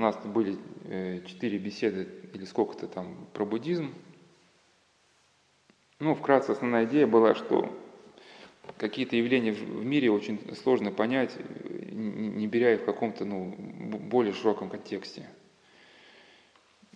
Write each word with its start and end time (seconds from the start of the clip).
нас 0.00 0.16
были 0.24 0.58
э, 0.84 1.20
четыре 1.26 1.58
беседы 1.58 2.08
или 2.34 2.44
сколько-то 2.44 2.86
там 2.86 3.28
про 3.32 3.44
буддизм. 3.44 3.92
Ну, 5.98 6.14
вкратце 6.14 6.52
основная 6.52 6.86
идея 6.86 7.06
была, 7.06 7.34
что 7.34 7.70
какие-то 8.78 9.16
явления 9.16 9.52
в 9.52 9.84
мире 9.84 10.10
очень 10.10 10.40
сложно 10.56 10.90
понять, 10.90 11.36
не 11.92 12.46
беря 12.46 12.74
их 12.74 12.80
в 12.82 12.84
каком-то 12.84 13.24
ну, 13.24 13.54
более 13.98 14.32
широком 14.32 14.70
контексте. 14.70 15.28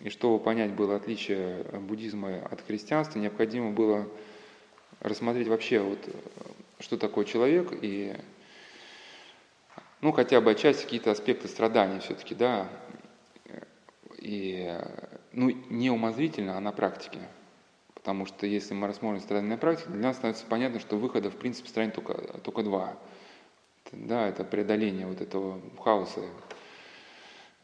И 0.00 0.08
чтобы 0.08 0.42
понять 0.42 0.72
было 0.72 0.96
отличие 0.96 1.64
буддизма 1.80 2.44
от 2.46 2.60
христианства, 2.62 3.18
необходимо 3.18 3.70
было 3.70 4.08
рассмотреть 5.00 5.48
вообще, 5.48 5.80
вот, 5.80 5.98
что 6.80 6.96
такое 6.96 7.24
человек 7.24 7.68
и 7.82 8.14
ну, 10.00 10.12
хотя 10.12 10.42
бы 10.42 10.50
отчасти 10.50 10.84
какие-то 10.84 11.10
аспекты 11.10 11.48
страдания 11.48 12.00
все-таки, 12.00 12.34
да, 12.34 12.68
и, 14.24 14.80
ну, 15.32 15.50
не 15.70 15.90
умозрительно, 15.90 16.56
а 16.56 16.60
на 16.60 16.72
практике. 16.72 17.20
Потому 17.94 18.26
что 18.26 18.46
если 18.46 18.74
мы 18.74 18.86
рассмотрим 18.86 19.20
страдания 19.20 19.50
на 19.50 19.58
практике, 19.58 19.90
для 19.90 20.02
нас 20.02 20.16
становится 20.16 20.46
понятно, 20.46 20.80
что 20.80 20.96
выхода, 20.96 21.30
в 21.30 21.36
принципе, 21.36 21.68
стране 21.68 21.90
только, 21.90 22.14
только 22.40 22.62
два. 22.62 22.96
Да, 23.92 24.26
это 24.26 24.44
преодоление 24.44 25.06
вот 25.06 25.20
этого 25.20 25.60
хаоса 25.78 26.22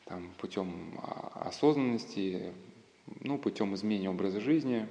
там, 0.05 0.31
путем 0.39 1.01
осознанности, 1.35 2.53
ну, 3.21 3.39
путем 3.39 3.75
изменения 3.75 4.11
образа 4.11 4.41
жизни, 4.41 4.87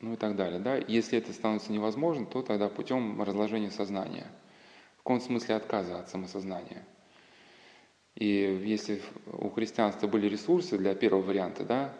ну 0.00 0.14
и 0.14 0.16
так 0.16 0.34
далее. 0.34 0.60
Да? 0.60 0.76
Если 0.76 1.18
это 1.18 1.32
становится 1.32 1.72
невозможно, 1.72 2.26
то 2.26 2.42
тогда 2.42 2.68
путем 2.68 3.22
разложения 3.22 3.70
сознания– 3.70 4.26
в 5.00 5.02
каком 5.02 5.20
смысле 5.20 5.54
отказа 5.54 5.98
от 5.98 6.10
самосознания. 6.10 6.84
И 8.20 8.60
если 8.64 9.00
у 9.32 9.48
христианства 9.48 10.06
были 10.06 10.28
ресурсы 10.28 10.76
для 10.76 10.94
первого 10.94 11.22
варианта, 11.22 11.64
да, 11.64 11.94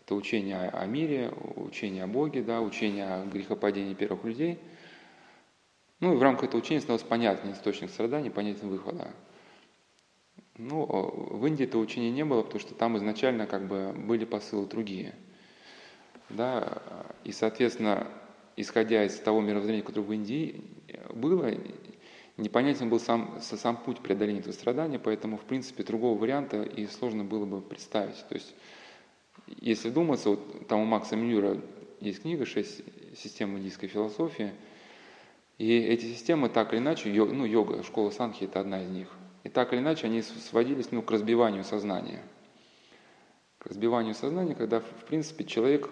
это 0.00 0.14
учение 0.14 0.68
о 0.68 0.86
мире, 0.86 1.32
учение 1.56 2.04
о 2.04 2.06
Боге, 2.06 2.42
да, 2.42 2.60
учение 2.60 3.04
о 3.04 3.26
грехопадении 3.26 3.94
первых 3.94 4.24
людей, 4.24 4.60
ну 5.98 6.14
и 6.14 6.16
в 6.16 6.22
рамках 6.22 6.44
этого 6.44 6.60
учения 6.60 6.80
становился 6.80 7.06
понятен 7.06 7.50
источник 7.50 7.90
страдания, 7.90 8.30
понятен 8.30 8.68
выхода. 8.68 9.10
Ну, 10.56 10.86
в 10.86 11.44
Индии 11.46 11.64
этого 11.64 11.82
учения 11.82 12.12
не 12.12 12.24
было, 12.24 12.42
потому 12.42 12.60
что 12.60 12.74
там 12.74 12.96
изначально 12.96 13.46
как 13.46 13.66
бы 13.66 13.92
были 13.92 14.24
посылы 14.24 14.66
другие. 14.66 15.16
Да, 16.30 16.80
и, 17.24 17.32
соответственно, 17.32 18.06
исходя 18.56 19.04
из 19.04 19.18
того 19.18 19.40
мировоззрения, 19.40 19.82
которое 19.82 20.06
в 20.06 20.12
Индии 20.12 20.62
было, 21.12 21.50
Непонятен 22.36 22.90
был 22.90 23.00
сам, 23.00 23.38
сам 23.40 23.78
путь 23.78 24.00
преодоления 24.00 24.40
этого 24.40 24.52
страдания, 24.52 24.98
поэтому, 24.98 25.38
в 25.38 25.42
принципе, 25.42 25.82
другого 25.82 26.18
варианта 26.18 26.62
и 26.62 26.86
сложно 26.86 27.24
было 27.24 27.46
бы 27.46 27.62
представить. 27.62 28.22
То 28.28 28.34
есть, 28.34 28.54
если 29.60 29.88
думаться, 29.88 30.30
вот 30.30 30.68
там 30.68 30.80
у 30.80 30.84
Макса 30.84 31.16
Мюра 31.16 31.58
есть 32.00 32.22
книга 32.22 32.44
«Шесть 32.44 32.82
систем 33.16 33.56
индийской 33.56 33.88
философии», 33.88 34.52
и 35.56 35.78
эти 35.78 36.04
системы 36.04 36.50
так 36.50 36.74
или 36.74 36.80
иначе, 36.80 37.10
йога, 37.10 37.32
ну, 37.32 37.46
йога, 37.46 37.82
школа 37.82 38.10
Санхи– 38.10 38.44
это 38.44 38.60
одна 38.60 38.82
из 38.82 38.90
них, 38.90 39.08
и 39.42 39.48
так 39.48 39.72
или 39.72 39.80
иначе 39.80 40.06
они 40.06 40.20
сводились 40.20 40.90
ну, 40.90 41.00
к 41.00 41.10
разбиванию 41.10 41.64
сознания. 41.64 42.22
К 43.58 43.68
разбиванию 43.68 44.12
сознания, 44.12 44.54
когда, 44.54 44.80
в 44.80 45.04
принципе, 45.08 45.44
человек 45.44 45.88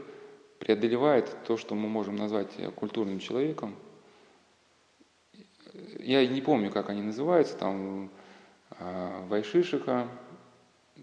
преодолевает 0.58 1.34
то, 1.46 1.56
что 1.56 1.74
мы 1.74 1.88
можем 1.88 2.16
назвать 2.16 2.50
культурным 2.74 3.18
человеком– 3.18 3.74
я 5.98 6.26
не 6.26 6.40
помню, 6.40 6.70
как 6.70 6.90
они 6.90 7.02
называются, 7.02 7.56
там 7.56 8.10
а, 8.70 9.26
Вайшишиха, 9.28 10.08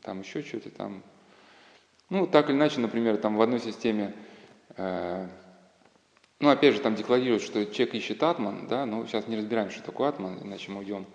там 0.02 0.22
еще 0.22 0.42
что-то 0.42 0.70
там. 0.70 1.04
Ну, 2.10 2.28
так 2.28 2.50
или 2.50 2.56
иначе, 2.58 2.80
например, 2.80 3.18
там 3.18 3.38
в 3.38 3.42
одной 3.42 3.60
системе, 3.60 4.14
э, 4.76 5.28
ну, 6.40 6.50
опять 6.50 6.76
же, 6.76 6.82
там 6.82 6.96
декларируют, 6.96 7.42
что 7.42 7.66
человек 7.66 7.96
ищет 7.96 8.22
атман, 8.22 8.68
да, 8.68 8.86
но 8.86 9.06
сейчас 9.06 9.28
не 9.28 9.38
разбираем, 9.38 9.70
что 9.70 9.82
такое 9.82 10.10
атман, 10.10 10.40
иначе 10.42 10.72
мы 10.72 10.80
уйдем. 10.80 11.06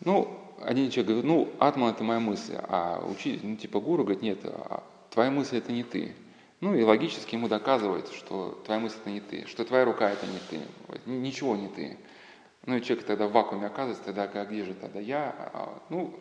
Ну, 0.00 0.38
один 0.60 0.90
человек 0.90 1.06
говорит, 1.06 1.24
ну, 1.24 1.48
атман– 1.58 1.90
это 1.94 2.04
моя 2.04 2.20
мысль, 2.20 2.56
а 2.56 3.02
учитель, 3.06 3.40
ну, 3.42 3.56
типа 3.56 3.80
гуру 3.80 4.02
говорит, 4.02 4.22
нет, 4.22 4.40
а 4.44 4.82
твоя 5.10 5.30
мысль– 5.30 5.56
это 5.58 5.72
не 5.72 5.82
ты. 5.82 6.14
Ну, 6.60 6.74
и 6.74 6.82
логически 6.82 7.36
ему 7.36 7.48
доказывает, 7.48 8.08
что 8.12 8.60
твоя 8.66 8.80
мысль– 8.80 8.96
это 9.00 9.10
не 9.10 9.20
ты, 9.20 9.46
что 9.46 9.64
твоя 9.64 9.86
рука– 9.86 10.10
это 10.12 10.26
не 10.26 10.38
ты, 10.50 10.60
ничего 11.06 11.56
не 11.56 11.68
ты. 11.68 11.96
Ну 12.66 12.76
и 12.76 12.82
человек 12.82 13.06
тогда 13.06 13.26
в 13.26 13.32
вакууме 13.32 13.66
оказывается, 13.66 14.04
тогда 14.04 14.24
а 14.24 14.44
где 14.44 14.64
же 14.64 14.74
тогда 14.74 15.00
я? 15.00 15.34
А, 15.52 15.82
ну, 15.88 16.14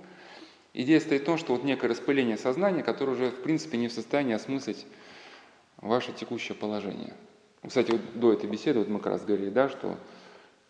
идея 0.74 1.00
стоит 1.00 1.24
в 1.24 1.26
том, 1.26 1.38
что 1.38 1.54
вот 1.54 1.64
некое 1.64 1.88
распыление 1.88 2.38
сознания, 2.38 2.84
которое 2.84 3.12
уже 3.12 3.30
в 3.30 3.42
принципе 3.42 3.78
не 3.78 3.88
в 3.88 3.94
состоянии 3.94 4.34
осмыслить 4.34 4.86
ваше 5.78 6.14
текущее 6.14 6.56
положение. 6.56 7.14
Кстати, 7.66 7.92
вот 7.92 8.02
до 8.14 8.34
этой 8.34 8.50
беседы 8.50 8.80
вот 8.80 8.88
мы 8.88 9.00
как 9.00 9.14
раз 9.14 9.26
говорили, 9.26 9.50
да, 9.50 9.68
что 9.68 9.98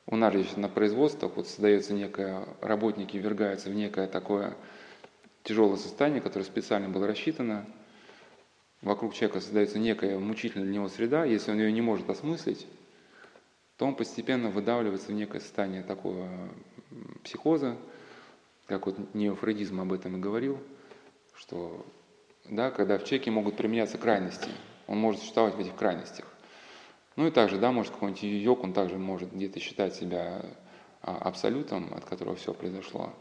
у 0.07 0.15
нас 0.15 0.33
же 0.33 0.45
на 0.57 0.69
производствах 0.69 1.33
вот 1.35 1.47
создается 1.47 1.93
некое, 1.93 2.47
работники 2.61 3.15
ввергаются 3.15 3.69
в 3.69 3.75
некое 3.75 4.07
такое 4.07 4.57
тяжелое 5.43 5.77
состояние, 5.77 6.21
которое 6.21 6.45
специально 6.45 6.89
было 6.89 7.05
рассчитано. 7.05 7.67
Вокруг 8.81 9.13
человека 9.13 9.39
создается 9.39 9.77
некая 9.77 10.17
мучительная 10.17 10.65
для 10.65 10.75
него 10.75 10.89
среда, 10.89 11.25
если 11.25 11.51
он 11.51 11.59
ее 11.59 11.71
не 11.71 11.81
может 11.81 12.09
осмыслить, 12.09 12.65
то 13.79 13.85
он 13.85 13.95
постепенно 13.95 14.49
выдавливается 14.49 15.07
в 15.07 15.15
некое 15.15 15.39
состояние 15.39 15.83
такого 15.83 16.27
психоза, 17.23 17.77
как 18.65 18.85
вот 18.85 18.97
неофрейдизм 19.15 19.79
об 19.79 19.93
этом 19.93 20.17
и 20.17 20.19
говорил, 20.19 20.59
что 21.33 21.85
да, 22.43 22.71
когда 22.71 22.97
в 22.97 23.05
человеке 23.05 23.31
могут 23.31 23.55
применяться 23.55 23.97
крайности, 23.97 24.49
он 24.85 24.97
может 24.97 25.21
существовать 25.21 25.55
в 25.55 25.59
этих 25.61 25.77
крайностях. 25.77 26.25
Ну 27.15 27.27
и 27.27 27.31
также, 27.31 27.57
да, 27.57 27.71
может 27.71 27.93
какой-нибудь 27.93 28.21
йог, 28.21 28.65
он 28.65 28.73
также 28.73 28.97
может 28.97 29.33
где-то 29.33 29.61
считать 29.61 29.95
себя 29.95 30.43
а, 31.01 31.17
абсолютом, 31.17 31.93
от 31.93 32.03
которого 32.03 32.35
все 32.35 32.53
произошло. 32.53 33.13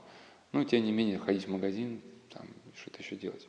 Ну, 0.50 0.64
тем 0.64 0.84
не 0.84 0.90
менее, 0.90 1.18
ходить 1.18 1.46
в 1.46 1.52
магазин, 1.52 2.02
там, 2.30 2.48
что-то 2.74 2.98
еще 2.98 3.14
делать. 3.14 3.46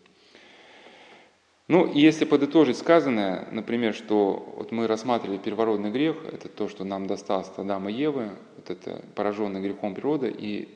Ну, 1.69 1.85
и 1.85 1.99
если 1.99 2.25
подытожить 2.25 2.77
сказанное, 2.77 3.47
например, 3.51 3.93
что 3.93 4.53
вот 4.57 4.71
мы 4.71 4.87
рассматривали 4.87 5.37
первородный 5.37 5.91
грех, 5.91 6.17
это 6.25 6.49
то, 6.49 6.67
что 6.67 6.83
нам 6.83 7.05
досталось 7.05 7.47
от 7.47 7.59
Адама 7.59 7.91
и 7.91 7.93
Евы, 7.93 8.31
вот 8.55 8.71
это 8.71 9.03
пораженный 9.13 9.61
грехом 9.61 9.93
природы, 9.93 10.33
и 10.35 10.67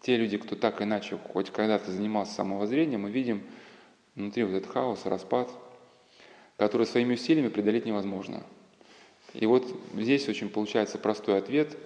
те 0.00 0.16
люди, 0.16 0.38
кто 0.38 0.56
так 0.56 0.80
иначе 0.80 1.18
хоть 1.34 1.50
когда-то 1.50 1.90
занимался 1.90 2.32
самовоззрением, 2.32 3.02
мы 3.02 3.10
видим 3.10 3.42
внутри 4.14 4.44
вот 4.44 4.54
этот 4.54 4.70
хаос, 4.70 5.04
распад, 5.04 5.50
который 6.56 6.86
своими 6.86 7.12
усилиями 7.12 7.48
преодолеть 7.48 7.84
невозможно. 7.84 8.42
И 9.34 9.44
вот 9.44 9.66
здесь 9.94 10.26
очень 10.26 10.48
получается 10.48 10.96
простой 10.96 11.36
ответ, 11.36 11.76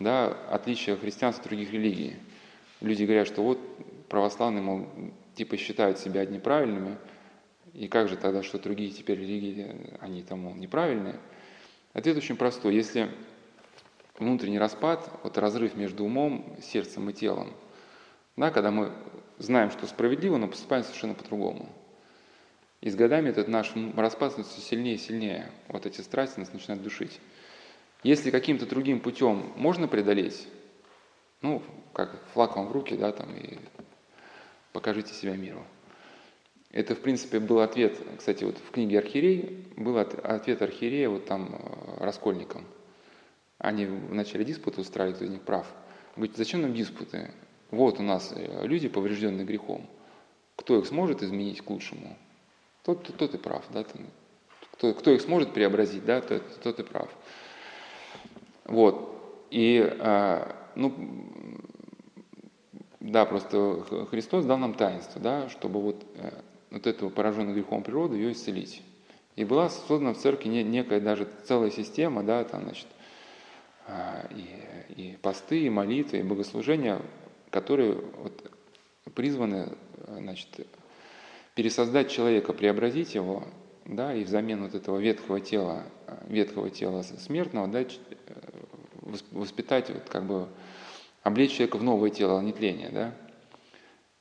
да, 0.00 0.36
отличие 0.50 0.96
христианства 0.96 1.44
от 1.44 1.50
других 1.50 1.72
религий. 1.72 2.16
Люди 2.80 3.04
говорят, 3.04 3.28
что 3.28 3.44
вот 3.44 3.60
православные, 4.08 4.60
мол, 4.60 4.86
типа 5.36 5.56
считают 5.56 6.00
себя 6.00 6.26
неправильными, 6.26 6.96
и 7.72 7.88
как 7.88 8.08
же 8.08 8.16
тогда, 8.16 8.42
что 8.42 8.58
другие 8.58 8.90
теперь 8.90 9.18
религии, 9.18 9.96
они 10.00 10.22
там, 10.22 10.40
мол, 10.40 10.54
неправильные? 10.54 11.18
Ответ 11.92 12.16
очень 12.16 12.36
простой. 12.36 12.74
Если 12.74 13.10
внутренний 14.18 14.58
распад, 14.58 15.10
вот 15.22 15.38
разрыв 15.38 15.74
между 15.74 16.04
умом, 16.04 16.56
сердцем 16.62 17.08
и 17.10 17.12
телом, 17.12 17.52
да, 18.36 18.50
когда 18.50 18.70
мы 18.70 18.92
знаем, 19.38 19.70
что 19.70 19.86
справедливо, 19.86 20.36
но 20.36 20.48
поступаем 20.48 20.84
совершенно 20.84 21.14
по-другому. 21.14 21.68
И 22.80 22.88
с 22.88 22.96
годами 22.96 23.28
этот 23.28 23.48
наш 23.48 23.72
распад 23.96 24.32
становится 24.32 24.60
сильнее 24.60 24.94
и 24.94 24.98
сильнее. 24.98 25.50
Вот 25.68 25.84
эти 25.84 26.00
страсти 26.00 26.40
нас 26.40 26.52
начинают 26.52 26.82
душить. 26.82 27.20
Если 28.02 28.30
каким-то 28.30 28.64
другим 28.64 29.00
путем 29.00 29.52
можно 29.56 29.86
преодолеть, 29.86 30.48
ну, 31.42 31.62
как 31.92 32.22
флаг 32.32 32.56
вам 32.56 32.68
в 32.68 32.72
руки, 32.72 32.96
да, 32.96 33.12
там, 33.12 33.34
и 33.34 33.58
покажите 34.72 35.12
себя 35.12 35.36
миру. 35.36 35.64
Это, 36.72 36.94
в 36.94 37.00
принципе, 37.00 37.40
был 37.40 37.60
ответ, 37.60 37.98
кстати, 38.16 38.44
вот 38.44 38.58
в 38.58 38.70
книге 38.70 38.98
«Архиерей» 38.98 39.66
был 39.76 39.98
ответ 39.98 40.62
архиерея 40.62 41.08
вот 41.08 41.24
там 41.24 41.48
э, 41.52 42.04
раскольникам. 42.04 42.64
Они 43.58 43.86
в 43.86 44.14
начале 44.14 44.44
диспута 44.44 44.80
устраивали, 44.80 45.16
кто 45.16 45.24
из 45.24 45.30
них 45.30 45.42
прав. 45.42 45.66
Говорит, 46.14 46.36
зачем 46.36 46.62
нам 46.62 46.72
диспуты? 46.72 47.32
Вот 47.72 47.98
у 47.98 48.04
нас 48.04 48.32
э, 48.36 48.66
люди, 48.66 48.88
поврежденные 48.88 49.44
грехом. 49.44 49.88
Кто 50.54 50.78
их 50.78 50.86
сможет 50.86 51.24
изменить 51.24 51.60
к 51.60 51.68
лучшему? 51.68 52.16
Тот, 52.84 53.02
тот, 53.02 53.16
тот 53.16 53.34
и 53.34 53.38
прав. 53.38 53.64
Да? 53.72 53.84
Кто, 54.72 54.94
кто 54.94 55.10
их 55.10 55.22
сможет 55.22 55.52
преобразить, 55.52 56.04
да, 56.04 56.20
тот, 56.20 56.60
тот 56.62 56.78
и 56.78 56.84
прав. 56.84 57.08
Вот. 58.64 59.48
И, 59.50 59.80
а, 59.98 60.54
ну, 60.76 60.94
да, 63.00 63.26
просто 63.26 64.06
Христос 64.10 64.44
дал 64.44 64.58
нам 64.58 64.74
таинство, 64.74 65.20
да, 65.20 65.48
чтобы 65.48 65.80
вот 65.80 66.04
э, 66.70 66.74
вот 66.74 66.86
этого 66.86 67.10
пораженного 67.10 67.54
грехом 67.54 67.82
природы, 67.82 68.16
ее 68.16 68.32
исцелить. 68.32 68.82
И 69.36 69.44
была 69.44 69.68
создана 69.70 70.12
в 70.12 70.18
церкви 70.18 70.48
некая 70.48 71.00
даже 71.00 71.28
целая 71.44 71.70
система, 71.70 72.22
да, 72.22 72.44
там, 72.44 72.64
значит, 72.64 72.86
а, 73.86 74.26
и, 74.30 74.92
и 75.00 75.18
посты, 75.22 75.60
и 75.60 75.70
молитвы, 75.70 76.18
и 76.18 76.22
богослужения, 76.22 77.00
которые 77.50 77.94
вот 78.18 78.50
призваны 79.14 79.68
значит, 80.06 80.48
пересоздать 81.54 82.10
человека, 82.10 82.52
преобразить 82.52 83.14
его, 83.14 83.44
да, 83.84 84.14
и 84.14 84.24
взамен 84.24 84.62
вот 84.62 84.74
этого 84.74 84.98
ветхого 84.98 85.40
тела, 85.40 85.84
ветхого 86.28 86.70
тела 86.70 87.02
смертного, 87.02 87.66
да, 87.68 87.84
воспитать, 89.32 89.90
вот, 89.90 90.08
как 90.08 90.24
бы, 90.24 90.48
облечь 91.22 91.52
человека 91.52 91.78
в 91.78 91.82
новое 91.82 92.10
тело 92.10 92.40
нетления, 92.40 92.90
да, 92.90 93.14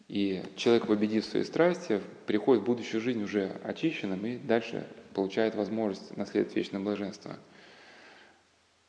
и 0.09 0.44
человек, 0.56 0.88
победив 0.88 1.23
свои 1.23 1.44
страсти, 1.44 2.01
приходит 2.25 2.63
в 2.63 2.65
будущую 2.65 3.00
жизнь 3.00 3.23
уже 3.23 3.51
очищенным 3.63 4.25
и 4.25 4.38
дальше 4.38 4.88
получает 5.13 5.53
возможность 5.53 6.17
наследовать 6.17 6.56
вечное 6.56 6.81
блаженство. 6.81 7.38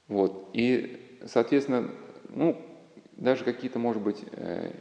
Вот. 0.08 0.48
И, 0.54 1.18
соответственно, 1.26 1.90
ну, 2.30 2.60
даже 3.18 3.44
какие-то, 3.44 3.78
может 3.78 4.02
быть, 4.02 4.24
э, 4.32 4.72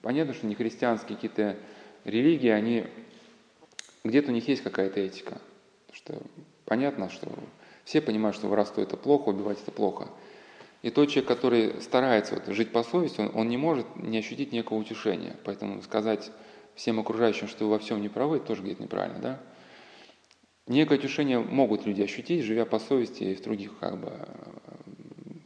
понятно, 0.00 0.32
что 0.32 0.46
не 0.46 0.54
христианские 0.54 1.14
какие-то 1.14 1.56
религии, 2.04 2.48
они 2.48 2.86
где-то 4.02 4.30
у 4.30 4.34
них 4.34 4.48
есть 4.48 4.62
какая-то 4.62 4.98
этика. 5.00 5.42
Что 5.92 6.22
понятно, 6.64 7.10
что 7.10 7.30
все 7.84 8.00
понимают, 8.00 8.34
что 8.34 8.48
воровство 8.48 8.82
это 8.82 8.96
плохо, 8.96 9.28
убивать 9.28 9.60
это 9.60 9.72
плохо. 9.72 10.08
И 10.86 10.90
тот 10.90 11.08
человек, 11.08 11.26
который 11.26 11.82
старается 11.82 12.36
вот 12.36 12.46
жить 12.54 12.70
по 12.70 12.84
совести, 12.84 13.20
он, 13.20 13.32
он 13.34 13.48
не 13.48 13.56
может 13.56 13.96
не 13.96 14.18
ощутить 14.18 14.52
некого 14.52 14.78
утешения. 14.78 15.34
Поэтому 15.42 15.82
сказать 15.82 16.30
всем 16.76 17.00
окружающим, 17.00 17.48
что 17.48 17.64
вы 17.64 17.70
во 17.72 17.80
всем 17.80 18.00
не 18.00 18.08
правы, 18.08 18.38
тоже 18.38 18.62
где-то 18.62 18.84
неправильно, 18.84 19.18
да? 19.18 19.40
Некое 20.68 20.96
утешение 20.96 21.40
могут 21.40 21.86
люди 21.86 22.02
ощутить, 22.02 22.44
живя 22.44 22.66
по 22.66 22.78
совести 22.78 23.24
и 23.24 23.34
в 23.34 23.42
других 23.42 23.76
как 23.80 23.98
бы 23.98 24.12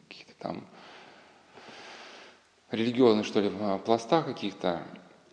каких-то 0.09 0.35
там 0.39 0.67
религиозных, 2.71 3.25
что 3.25 3.41
ли, 3.41 3.51
пластах 3.87 4.27
каких-то, 4.27 4.83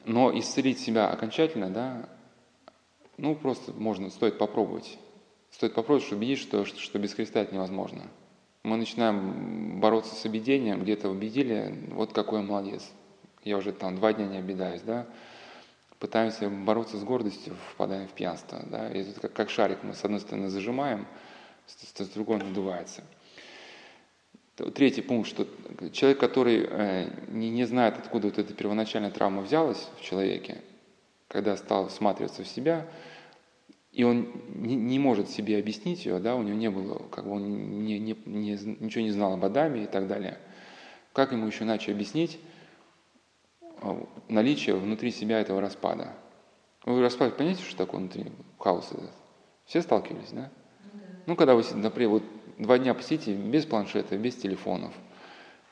но 0.06 0.32
исцелить 0.40 0.80
себя 0.80 1.10
окончательно, 1.10 1.70
да, 1.70 2.08
ну, 3.18 3.36
просто 3.36 3.74
можно, 3.74 4.10
стоит 4.10 4.38
попробовать. 4.38 5.00
Стоит 5.52 5.74
попробовать, 5.74 6.06
чтобы 6.06 6.20
убедить, 6.20 6.40
что, 6.40 6.64
что, 6.64 6.80
что 6.80 6.98
без 6.98 7.14
Христа 7.14 7.42
это 7.42 7.54
невозможно. 7.54 8.04
Мы 8.68 8.78
начинаем 8.78 9.80
бороться 9.80 10.14
с 10.14 10.26
объедением, 10.26 10.82
где-то 10.84 11.10
убедили, 11.10 11.74
вот 11.92 12.14
какой 12.14 12.42
я 12.42 12.46
молодец. 12.46 12.84
Я 13.44 13.58
уже 13.58 13.72
там 13.72 13.96
два 13.96 14.14
дня 14.14 14.26
не 14.28 14.38
обидаюсь, 14.38 14.82
да 14.82 15.08
пытаемся 16.00 16.50
бороться 16.50 16.98
с 16.98 17.04
гордостью, 17.04 17.56
впадаем 17.72 18.08
в 18.08 18.12
пьянство. 18.12 18.60
Да? 18.68 18.92
И 18.92 19.04
тут 19.04 19.20
как, 19.20 19.34
как 19.34 19.50
шарик 19.50 19.80
мы 19.84 19.94
с 19.94 20.04
одной 20.04 20.20
стороны 20.20 20.50
зажимаем, 20.50 21.08
с, 21.66 22.04
с 22.04 22.10
другой 22.10 22.38
надувается. 22.38 23.04
Третий 24.74 25.02
пункт, 25.02 25.30
что 25.30 25.48
человек, 25.92 26.20
который 26.20 26.68
э, 26.68 27.10
не, 27.28 27.50
не 27.50 27.66
знает, 27.66 27.98
откуда 27.98 28.28
вот 28.28 28.40
эта 28.40 28.54
первоначальная 28.54 29.12
травма 29.12 29.44
взялась 29.44 29.88
в 29.98 30.02
человеке, 30.02 30.64
когда 31.28 31.56
стал 31.58 31.90
всматриваться 31.90 32.44
в 32.44 32.48
себя, 32.48 32.88
и 33.98 34.04
он 34.04 34.28
не, 34.54 34.76
не 34.76 35.00
может 35.00 35.28
себе 35.28 35.58
объяснить 35.58 36.06
ее, 36.06 36.20
да, 36.20 36.36
у 36.36 36.44
него 36.44 36.56
не 36.56 36.70
было, 36.70 37.00
как 37.10 37.26
бы 37.26 37.32
он 37.32 37.84
не, 37.84 37.98
не, 37.98 38.16
не, 38.26 38.52
ничего 38.52 39.04
не 39.04 39.10
знал 39.10 39.34
об 39.34 39.44
Адаме 39.44 39.86
и 39.86 39.88
так 39.88 40.08
далее. 40.08 40.38
Как 41.14 41.32
ему 41.32 41.48
еще 41.48 41.64
иначе 41.64 41.94
объяснить, 41.94 42.40
а, 43.82 44.08
наличие 44.30 44.76
внутри 44.76 45.10
себя 45.10 45.40
этого 45.40 45.62
распада. 45.62 46.14
Вы 46.86 47.02
распад, 47.02 47.38
понимаете, 47.38 47.64
что 47.64 47.76
такое 47.76 48.02
внутри 48.02 48.32
хаос 48.60 48.92
этот? 48.92 49.10
Все 49.66 49.82
сталкивались, 49.82 50.30
да? 50.32 50.52
Ну, 50.94 51.00
ну 51.26 51.36
когда 51.36 51.56
вы, 51.56 51.64
например, 51.74 52.12
вот 52.12 52.24
два 52.60 52.78
дня 52.78 52.94
посидите 52.94 53.34
без 53.34 53.66
планшета, 53.66 54.16
без 54.16 54.36
телефонов, 54.36 54.94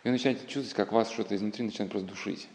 и 0.04 0.08
вы 0.08 0.14
начинаете 0.14 0.48
чувствовать, 0.48 0.74
как 0.74 0.92
вас 0.92 1.12
что-то 1.12 1.36
изнутри 1.36 1.64
начинает 1.64 1.92
просто 1.92 2.08
душить. 2.08 2.48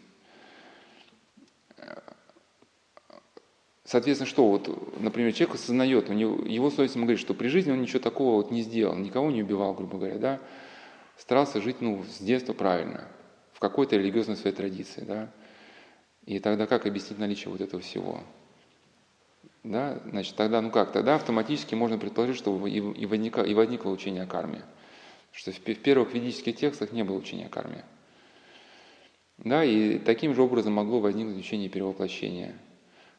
Соответственно, 3.83 4.29
что 4.29 4.47
вот, 4.47 4.99
например, 5.01 5.33
человек 5.33 5.55
осознает, 5.55 6.09
у 6.09 6.13
него, 6.13 6.45
его 6.45 6.69
совесть 6.69 6.95
ему 6.95 7.05
говорит, 7.05 7.19
что 7.19 7.33
при 7.33 7.47
жизни 7.47 7.71
он 7.71 7.81
ничего 7.81 7.99
такого 7.99 8.35
вот 8.35 8.51
не 8.51 8.61
сделал, 8.61 8.95
никого 8.95 9.31
не 9.31 9.41
убивал, 9.41 9.73
грубо 9.73 9.97
говоря, 9.97 10.17
да, 10.19 10.39
старался 11.17 11.61
жить, 11.61 11.81
ну, 11.81 12.03
с 12.03 12.19
детства 12.19 12.53
правильно, 12.53 13.07
в 13.53 13.59
какой-то 13.59 13.95
религиозной 13.95 14.37
своей 14.37 14.55
традиции, 14.55 15.01
да, 15.01 15.31
и 16.25 16.39
тогда 16.39 16.67
как 16.67 16.85
объяснить 16.85 17.19
наличие 17.19 17.51
вот 17.51 17.61
этого 17.61 17.81
всего? 17.81 18.21
Да, 19.63 19.99
значит, 20.05 20.35
тогда, 20.35 20.61
ну 20.61 20.71
как, 20.71 20.91
тогда 20.91 21.15
автоматически 21.15 21.75
можно 21.75 21.97
предположить, 21.97 22.37
что 22.37 22.67
и, 22.67 22.77
и, 22.77 23.05
возникло, 23.05 23.43
и 23.43 23.53
возникло 23.53 23.89
учение 23.89 24.23
о 24.23 24.27
карме. 24.27 24.63
Что 25.31 25.51
в, 25.51 25.55
в 25.57 25.75
первых 25.79 26.13
ведических 26.13 26.55
текстах 26.55 26.91
не 26.91 27.03
было 27.03 27.17
учения 27.17 27.45
о 27.45 27.49
карме. 27.49 27.85
Да, 29.37 29.63
и 29.63 29.97
таким 29.99 30.35
же 30.35 30.41
образом 30.41 30.73
могло 30.73 30.99
возникнуть 30.99 31.37
учение 31.37 31.69
перевоплощения. 31.69 32.55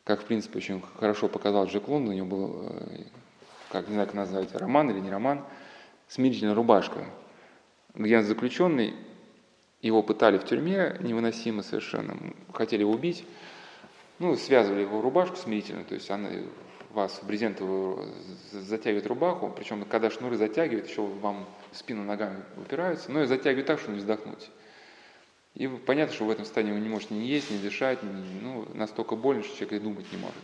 Как, 0.04 0.22
в 0.22 0.24
принципе, 0.24 0.58
очень 0.58 0.82
хорошо 0.98 1.28
показал 1.28 1.66
Джек 1.66 1.86
Лондон, 1.86 2.14
у 2.14 2.16
него 2.16 2.26
был, 2.26 2.66
э, 2.70 3.04
как 3.70 3.86
не 3.86 3.94
знаю, 3.94 4.08
как 4.08 4.16
назвать, 4.16 4.54
роман 4.54 4.90
или 4.90 4.98
не 4.98 5.10
роман, 5.10 5.44
«Смирительная 6.08 6.54
рубашка», 6.54 7.04
где 7.94 8.20
заключенный 8.22 8.94
его 9.80 10.02
пытали 10.02 10.38
в 10.38 10.44
тюрьме 10.44 10.96
невыносимо 11.00 11.62
совершенно, 11.62 12.16
хотели 12.52 12.80
его 12.82 12.92
убить, 12.92 13.24
ну, 14.18 14.36
связывали 14.36 14.82
его 14.82 15.00
рубашку 15.00 15.36
смирительно, 15.36 15.84
то 15.84 15.94
есть 15.94 16.10
она 16.10 16.30
вас 16.90 17.20
в 17.22 17.26
брезентовую 17.26 18.06
затягивает 18.50 19.06
рубаху, 19.06 19.52
причем 19.56 19.84
когда 19.84 20.10
шнуры 20.10 20.36
затягивают, 20.36 20.88
еще 20.88 21.02
вам 21.02 21.46
в 21.70 21.76
спину 21.76 22.04
ногами 22.04 22.42
упираются, 22.56 23.10
но 23.10 23.22
и 23.22 23.26
затягивают 23.26 23.66
так, 23.66 23.78
чтобы 23.78 23.94
не 23.94 24.00
вздохнуть. 24.00 24.50
И 25.54 25.68
понятно, 25.68 26.14
что 26.14 26.24
в 26.24 26.30
этом 26.30 26.44
состоянии 26.44 26.72
он 26.72 26.82
не 26.82 26.88
может 26.88 27.10
ни 27.10 27.24
есть, 27.24 27.50
ни 27.50 27.58
дышать, 27.58 28.02
ни, 28.02 28.40
ну, 28.40 28.66
настолько 28.74 29.16
больно, 29.16 29.42
что 29.42 29.56
человек 29.56 29.80
и 29.80 29.84
думать 29.84 30.10
не 30.12 30.18
может. 30.18 30.42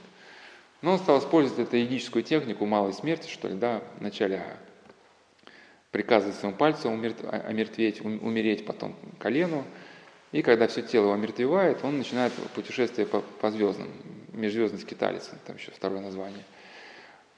Но 0.83 0.93
он 0.93 0.99
стал 0.99 1.19
использовать 1.19 1.67
эту 1.67 1.77
йогическую 1.77 2.23
технику 2.23 2.67
малой 2.67 2.93
смерти, 2.93 3.29
что 3.29 3.49
ли, 3.49 3.55
да, 3.55 3.83
вначале 3.99 4.43
приказывает 5.91 6.37
своему 6.37 6.57
пальцу 6.57 6.91
омертветь, 6.91 8.05
умереть 8.05 8.67
потом 8.67 8.95
колену. 9.19 9.65
И 10.31 10.43
когда 10.43 10.69
все 10.69 10.83
тело 10.83 11.05
его 11.05 11.15
омертвевает, 11.15 11.83
он 11.83 11.99
начинает 11.99 12.33
путешествие 12.55 13.07
по, 13.07 13.21
по 13.21 13.51
звездам, 13.51 13.89
межзвездный 14.33 14.81
скиталец, 14.81 15.31
там 15.47 15.57
еще 15.57 15.71
второе 15.71 16.01
название. 16.01 16.45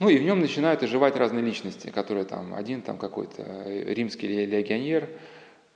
Ну 0.00 0.08
и 0.08 0.18
в 0.18 0.22
нем 0.22 0.40
начинают 0.40 0.82
оживать 0.82 1.16
разные 1.16 1.44
личности, 1.44 1.90
которые 1.90 2.24
там, 2.24 2.54
один 2.54 2.82
там 2.82 2.98
какой-то 2.98 3.42
э, 3.42 3.94
римский 3.94 4.46
легионер, 4.46 5.08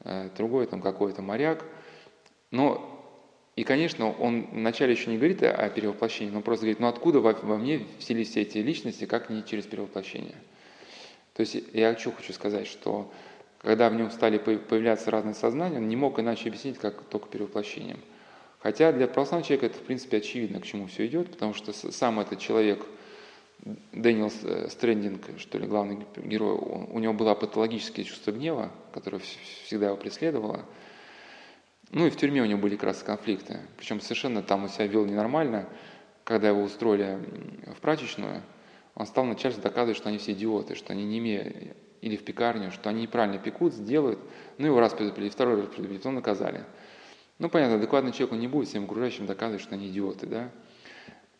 э, 0.00 0.30
другой 0.36 0.66
там 0.66 0.80
какой-то 0.80 1.22
моряк. 1.22 1.64
Но 2.54 2.88
и, 3.56 3.64
конечно, 3.64 4.12
он 4.12 4.46
вначале 4.52 4.92
еще 4.92 5.10
не 5.10 5.16
говорит 5.16 5.42
о 5.42 5.68
перевоплощении, 5.68 6.32
но 6.32 6.40
просто 6.40 6.66
говорит, 6.66 6.78
ну 6.78 6.86
откуда 6.86 7.18
во, 7.20 7.32
во 7.32 7.56
мне 7.56 7.84
вселись 7.98 8.30
все 8.30 8.42
эти 8.42 8.58
личности, 8.58 9.06
как 9.06 9.28
не 9.28 9.44
через 9.44 9.64
перевоплощение. 9.64 10.36
То 11.34 11.40
есть 11.40 11.56
я 11.72 11.98
что 11.98 12.12
хочу 12.12 12.32
сказать, 12.32 12.68
что 12.68 13.10
когда 13.60 13.90
в 13.90 13.94
нем 13.94 14.10
стали 14.12 14.38
появляться 14.38 15.10
разные 15.10 15.34
сознания, 15.34 15.78
он 15.78 15.88
не 15.88 15.96
мог 15.96 16.20
иначе 16.20 16.48
объяснить, 16.48 16.78
как 16.78 17.02
только 17.02 17.28
перевоплощением. 17.28 17.98
Хотя 18.60 18.92
для 18.92 19.08
православного 19.08 19.46
человека 19.46 19.66
это, 19.66 19.78
в 19.78 19.82
принципе, 19.82 20.18
очевидно, 20.18 20.60
к 20.60 20.64
чему 20.64 20.86
все 20.86 21.06
идет, 21.06 21.30
потому 21.32 21.54
что 21.54 21.72
сам 21.72 22.20
этот 22.20 22.38
человек, 22.38 22.86
Дэниел 23.92 24.32
э, 24.44 24.68
Стрендинг, 24.70 25.22
что 25.38 25.58
ли, 25.58 25.66
главный 25.66 26.06
герой, 26.16 26.56
у 26.56 26.98
него 27.00 27.14
было 27.14 27.34
патологическое 27.34 28.04
чувство 28.04 28.30
гнева, 28.30 28.70
которое 28.92 29.20
всегда 29.64 29.86
его 29.86 29.96
преследовало. 29.96 30.64
Ну 31.94 32.06
и 32.06 32.10
в 32.10 32.16
тюрьме 32.16 32.42
у 32.42 32.44
него 32.44 32.60
были 32.60 32.76
как 32.76 32.84
раз 32.84 33.02
конфликты. 33.02 33.60
Причем 33.78 34.00
совершенно 34.00 34.42
там 34.42 34.64
он 34.64 34.68
себя 34.68 34.86
вел 34.86 35.06
ненормально. 35.06 35.66
Когда 36.24 36.48
его 36.48 36.62
устроили 36.62 37.18
в 37.74 37.80
прачечную– 37.80 38.42
он 38.94 39.06
стал 39.06 39.24
начальству 39.24 39.62
доказывать, 39.62 39.96
что 39.96 40.08
они 40.08 40.18
все 40.18 40.32
идиоты, 40.32 40.74
что 40.74 40.92
они 40.92 41.04
не 41.04 41.18
имеют, 41.18 41.76
или 42.00 42.16
в 42.16 42.24
пекарню, 42.24 42.70
что 42.70 42.90
они 42.90 43.02
неправильно 43.02 43.38
пекут, 43.38 43.74
сделают, 43.74 44.18
ну 44.58 44.66
его 44.66 44.78
раз 44.78 44.94
предупредили, 44.94 45.30
второй 45.30 45.56
раз 45.56 45.66
предупредили, 45.66 45.98
то 45.98 46.10
наказали. 46.10 46.64
Ну, 47.40 47.48
понятно, 47.48 47.76
адекватный 47.76 48.12
человек, 48.12 48.32
он 48.32 48.38
не 48.38 48.46
будет 48.46 48.68
всем 48.68 48.84
окружающим 48.84 49.26
доказывать, 49.26 49.62
что 49.62 49.74
они 49.74 49.88
идиоты, 49.88 50.26
да. 50.26 50.50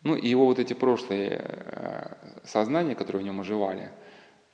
Ну, 0.03 0.15
и 0.15 0.27
его 0.27 0.45
вот 0.45 0.59
эти 0.59 0.73
прошлые 0.73 1.41
э, 1.41 2.15
сознания, 2.43 2.95
которые 2.95 3.21
в 3.21 3.25
нем 3.25 3.39
оживали, 3.39 3.91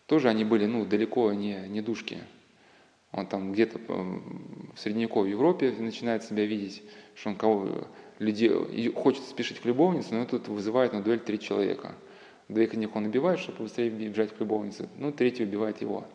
тоже 0.05 0.29
они 0.29 0.45
были, 0.45 0.65
ну, 0.65 0.85
далеко 0.85 1.33
не, 1.33 1.67
не 1.67 1.81
душки. 1.81 2.19
Он 3.11 3.27
там 3.27 3.51
где-то 3.51 3.79
в 3.79 4.77
средневековой 4.77 5.31
Европе 5.31 5.71
начинает 5.71 6.23
себя 6.23 6.45
видеть, 6.45 6.81
что 7.15 7.29
он 7.29 7.35
кого 7.35 7.87
людей 8.19 8.91
хочет 8.91 9.23
спешить 9.23 9.59
к 9.59 9.65
любовнице, 9.65 10.13
но 10.13 10.25
тут 10.25 10.47
вызывает 10.47 10.93
на 10.93 11.01
дуэль 11.01 11.19
три 11.19 11.39
человека– 11.39 11.95
Двоих 12.51 12.73
них 12.73 12.93
он 12.97 13.05
убивает, 13.05 13.39
чтобы 13.39 13.59
быстрее 13.59 13.89
бежать 13.89 14.35
к 14.35 14.39
любовнице, 14.41 14.89
ну, 14.97 15.13
третий 15.13 15.43
убивает 15.43 15.79
его. 15.79 16.05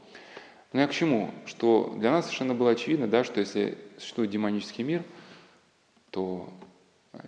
Но 0.74 0.82
я 0.82 0.86
к 0.86 0.92
чему? 0.92 1.30
Что 1.46 1.94
для 1.98 2.10
нас 2.10 2.26
совершенно 2.26 2.54
было 2.54 2.72
очевидно, 2.72 3.08
да, 3.08 3.24
что 3.24 3.40
если 3.40 3.78
существует 3.96 4.30
демонический 4.30 4.84
мир, 4.84 5.02
то 6.10 6.52
э, 7.14 7.20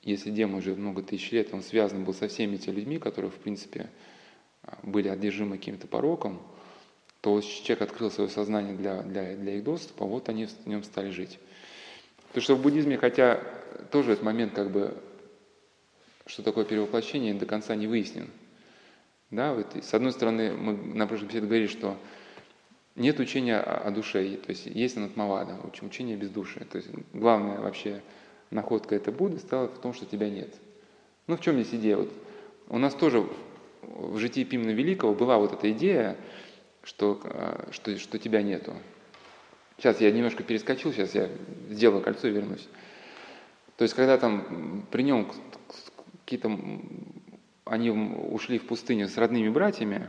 если 0.00 0.30
демон 0.30 0.60
уже 0.60 0.74
много 0.74 1.02
тысяч 1.02 1.32
лет, 1.32 1.52
он 1.52 1.60
связан 1.62 2.04
был 2.04 2.14
со 2.14 2.28
всеми 2.28 2.54
этими 2.54 2.74
людьми, 2.74 2.98
которые, 2.98 3.30
в 3.30 3.34
принципе, 3.34 3.90
э, 4.62 4.72
были 4.82 5.08
одержимы 5.08 5.58
каким-то 5.58 5.86
пороком, 5.86 6.40
то 7.24 7.40
человек 7.40 7.80
открыл 7.80 8.10
свое 8.10 8.28
сознание 8.28 8.76
для, 8.76 9.00
для, 9.00 9.34
для 9.34 9.54
их 9.56 9.64
доступа, 9.64 10.04
вот 10.04 10.28
они 10.28 10.44
в 10.44 10.66
нем 10.66 10.84
стали 10.84 11.08
жить. 11.08 11.38
Потому 12.28 12.42
что 12.42 12.54
в 12.54 12.60
буддизме, 12.60 12.98
хотя 12.98 13.42
тоже 13.90 14.12
этот 14.12 14.24
момент 14.24 14.52
как 14.52 14.70
бы 14.70 14.94
что 16.26 16.42
такое 16.42 16.66
перевоплощение, 16.66 17.32
до 17.32 17.46
конца 17.46 17.74
не 17.76 17.86
выяснен. 17.86 18.28
Да, 19.30 19.54
вот, 19.54 19.74
с 19.74 19.94
одной 19.94 20.12
стороны, 20.12 20.52
мы 20.52 20.74
на 20.74 21.06
прошлой 21.06 21.28
беседе 21.28 21.46
говорили, 21.46 21.66
что 21.66 21.96
нет 22.94 23.18
учения 23.18 23.56
о, 23.56 23.88
о 23.88 23.90
душе, 23.90 24.36
то 24.36 24.50
есть 24.50 24.66
есть 24.66 24.98
анатмавада, 24.98 25.56
учение 25.80 26.18
без 26.18 26.28
души. 26.28 26.66
То 26.70 26.76
есть 26.76 26.90
главная 27.14 27.58
вообще 27.58 28.02
находка 28.50 28.96
это 28.96 29.12
Будды 29.12 29.38
стала 29.38 29.68
в 29.68 29.78
том, 29.78 29.94
что 29.94 30.04
тебя 30.04 30.28
нет. 30.28 30.54
Ну 31.26 31.38
в 31.38 31.40
чем 31.40 31.54
здесь 31.54 31.80
идея? 31.80 31.96
Вот 31.96 32.12
у 32.68 32.76
нас 32.76 32.94
тоже 32.94 33.26
в 33.80 34.18
житии 34.18 34.44
Пимна 34.44 34.72
Великого 34.72 35.14
была 35.14 35.38
вот 35.38 35.54
эта 35.54 35.72
идея, 35.72 36.18
что, 36.84 37.20
а, 37.24 37.68
что, 37.72 37.98
что 37.98 38.18
тебя 38.18 38.42
нету. 38.42 38.74
Сейчас 39.78 40.00
я 40.00 40.12
немножко 40.12 40.42
перескочил, 40.42 40.92
сейчас 40.92 41.14
я 41.14 41.28
сделаю 41.70 42.02
кольцо 42.02 42.28
и 42.28 42.30
вернусь. 42.30 42.68
То 43.76 43.82
есть, 43.82 43.94
когда 43.94 44.16
там 44.18 44.86
при 44.90 45.02
нем 45.02 45.30
какие-то, 46.24 46.56
они 47.64 47.90
ушли 47.90 48.58
в 48.58 48.66
пустыню 48.66 49.08
с 49.08 49.16
родными 49.16 49.48
братьями, 49.48 50.08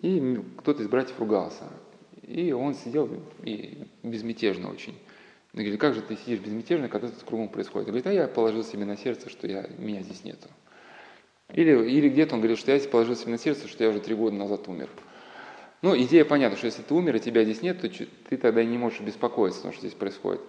и 0.00 0.40
кто-то 0.58 0.82
из 0.82 0.88
братьев 0.88 1.18
ругался. 1.18 1.64
И 2.22 2.52
он 2.52 2.74
сидел 2.74 3.10
и 3.42 3.86
безмятежно 4.02 4.70
очень. 4.70 4.96
И 5.54 5.58
говорит, 5.58 5.80
как 5.80 5.94
же 5.94 6.02
ты 6.02 6.16
сидишь 6.16 6.40
безмятежно, 6.40 6.88
когда 6.88 7.08
это 7.08 7.24
кругом 7.24 7.48
происходит? 7.48 7.88
Он 7.88 7.92
говорит, 7.92 8.06
а 8.06 8.12
я 8.12 8.28
положил 8.28 8.62
себе 8.62 8.84
на 8.84 8.96
сердце, 8.96 9.28
что 9.28 9.46
я, 9.46 9.68
меня 9.78 10.02
здесь 10.02 10.24
нету. 10.24 10.48
Или, 11.52 11.72
или 11.90 12.08
где-то 12.08 12.34
он 12.34 12.40
говорит, 12.40 12.58
что 12.58 12.72
я 12.72 12.80
положил 12.88 13.16
себе 13.16 13.32
на 13.32 13.38
сердце, 13.38 13.66
что 13.66 13.82
я 13.82 13.90
уже 13.90 14.00
три 14.00 14.14
года 14.14 14.36
назад 14.36 14.68
умер. 14.68 14.88
Ну, 15.80 15.96
идея 15.96 16.24
понятна, 16.24 16.56
что 16.56 16.66
если 16.66 16.82
ты 16.82 16.92
умер, 16.92 17.16
и 17.16 17.20
тебя 17.20 17.44
здесь 17.44 17.62
нет, 17.62 17.80
то 17.80 17.88
ты 17.88 18.36
тогда 18.36 18.64
не 18.64 18.78
можешь 18.78 19.00
беспокоиться, 19.00 19.60
потому 19.60 19.72
что 19.72 19.86
здесь 19.86 19.96
происходит. 19.96 20.40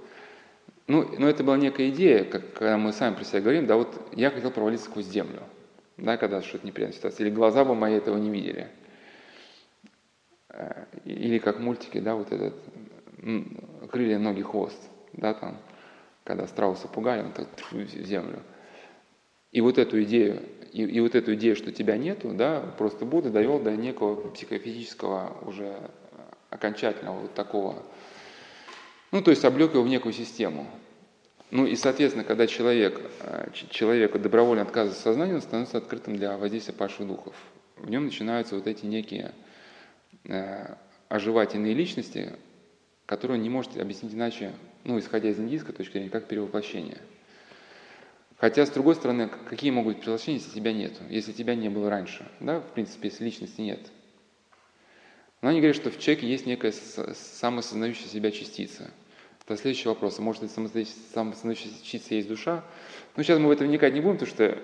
Ну, 0.88 1.08
но 1.20 1.30
это 1.30 1.44
была 1.44 1.56
некая 1.56 1.90
идея, 1.90 2.24
как, 2.24 2.54
когда 2.54 2.78
мы 2.78 2.94
сами 2.94 3.14
про 3.14 3.24
себя 3.24 3.42
говорим, 3.42 3.68
да, 3.68 3.76
вот 3.76 3.96
я 4.14 4.32
хотел 4.32 4.50
провалиться 4.50 4.88
сквозь 4.88 5.06
землю, 5.06 5.44
да, 5.98 6.18
когда 6.18 6.42
что-то 6.42 6.66
неприятная 6.66 6.98
ситуация, 6.98 7.28
или 7.28 7.34
глаза 7.34 7.64
бы 7.64 7.76
мои 7.76 7.94
этого 7.94 8.18
не 8.18 8.32
видели. 8.32 8.70
Э, 10.50 10.86
или 11.06 11.38
как 11.38 11.60
мультики, 11.60 12.00
да, 12.00 12.16
вот 12.16 12.32
этот 12.32 12.56
крылья, 13.92 14.18
ноги, 14.18 14.42
хвост, 14.42 14.82
да, 15.14 15.36
там, 15.36 15.58
когда 16.24 16.48
страуса 16.48 16.88
пугали, 16.88 17.22
он 17.22 17.34
так 17.34 17.48
в 17.72 17.88
землю. 18.04 18.42
И 19.52 19.62
вот 19.62 19.78
эту 19.78 20.02
идею 20.04 20.42
и, 20.74 20.84
и 20.84 21.00
вот 21.00 21.16
эту 21.16 21.34
идею, 21.36 21.56
что 21.56 21.72
тебя 21.72 21.98
нету, 21.98 22.34
да, 22.34 22.62
просто 22.78 23.06
Будда 23.06 23.30
довел 23.30 23.60
до 23.60 23.76
некого 23.76 24.30
психофизического 24.30 25.38
уже 25.46 25.78
окончательного 26.50 27.22
вот 27.22 27.34
такого, 27.34 27.84
ну, 29.12 29.22
то 29.22 29.32
есть 29.32 29.44
облег 29.46 29.74
его 29.74 29.84
в 29.84 29.88
некую 29.88 30.14
систему. 30.14 30.68
Ну 31.52 31.66
и, 31.66 31.76
соответственно, 31.76 32.24
когда 32.24 32.46
человек, 32.46 33.02
э, 33.22 33.48
человек 33.72 34.16
добровольно 34.22 34.62
отказывается 34.62 35.00
от 35.00 35.14
сознания, 35.16 35.34
он 35.34 35.42
становится 35.42 35.80
открытым 35.80 36.16
для 36.16 36.38
воздействия 36.38 36.76
павших 36.76 37.08
духов. 37.08 37.36
В 37.78 37.90
нем 37.90 38.06
начинаются 38.06 38.56
вот 38.56 38.68
эти 38.68 38.86
некие 38.86 39.34
э, 40.26 40.76
оживательные 41.08 41.74
личности, 41.74 42.34
которые 43.08 43.38
он 43.38 43.44
не 43.44 43.50
может 43.50 43.78
объяснить 43.78 44.14
иначе, 44.14 44.54
ну, 44.84 45.00
исходя 45.00 45.30
из 45.30 45.40
индийской 45.40 45.74
точки 45.74 45.94
зрения, 45.94 46.10
как 46.10 46.28
перевоплощение– 46.28 47.00
Хотя, 48.40 48.66
с 48.66 48.70
другой 48.70 48.96
стороны, 48.96 49.30
какие 49.50 49.70
могут 49.70 49.96
быть 49.96 50.04
приглашения, 50.04 50.40
если 50.40 50.52
тебя 50.52 50.72
нет, 50.72 50.94
если 51.10 51.34
тебя 51.34 51.56
не 51.56 51.70
было 51.70 51.90
раньше, 51.90 52.26
да, 52.40 52.62
в 52.62 52.72
принципе, 52.72 53.10
если 53.10 53.26
личности 53.26 53.60
нет. 53.62 53.92
Но 55.42 55.50
они 55.50 55.60
говорят, 55.60 55.76
что 55.76 55.92
в 55.92 56.00
человеке 56.00 56.28
есть 56.28 56.46
некая 56.46 56.72
самосознающая 56.72 58.08
себя 58.08 58.32
частица. 58.32 58.92
Это 59.46 59.58
следующий 59.58 59.90
вопрос. 59.90 60.20
А 60.20 60.22
может 60.22 60.44
ли 60.44 60.48
самосознающая 60.48 61.72
частица 61.84 62.16
есть 62.16 62.28
душа? 62.28 62.64
Ну, 63.16 63.24
сейчас 63.24 63.40
мы 63.40 63.48
в 63.48 63.52
это 63.52 63.66
вникать 63.66 63.94
не 63.94 64.00
будем, 64.00 64.18
потому 64.18 64.32
что 64.32 64.58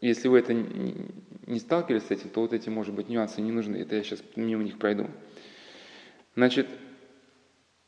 если 0.00 0.28
вы 0.28 0.38
это 0.38 0.52
не 0.54 1.58
сталкивались 1.58 2.04
с 2.04 2.10
этим, 2.10 2.28
то 2.28 2.40
вот 2.40 2.52
эти, 2.52 2.68
может 2.68 2.94
быть, 2.94 3.08
нюансы 3.08 3.40
не 3.40 3.50
нужны. 3.50 3.76
Это 3.78 3.96
я 3.96 4.04
сейчас 4.04 4.22
мимо 4.36 4.62
них 4.62 4.78
пройду. 4.78 5.08
Значит, 6.36 6.68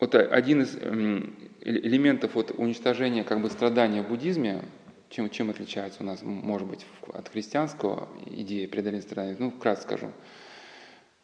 вот 0.01 0.15
один 0.15 0.63
из 0.63 0.75
элементов 1.61 2.35
вот 2.35 2.51
уничтожения 2.57 3.25
как 3.25 3.41
бы 3.41 3.51
страдания 3.51 4.03
в 4.03 4.09
буддизме, 4.09 4.63
чем, 5.13 5.29
чем 5.29 5.51
отличается 5.51 6.03
у 6.03 6.07
нас, 6.07 6.23
может 6.23 6.67
быть, 6.67 6.87
от 7.13 7.29
христианского 7.29 8.09
идеи 8.27 8.67
преодоления 8.67 9.03
страданий? 9.03 9.37
Ну, 9.39 9.51
вкратце 9.51 9.83
скажу, 9.83 10.11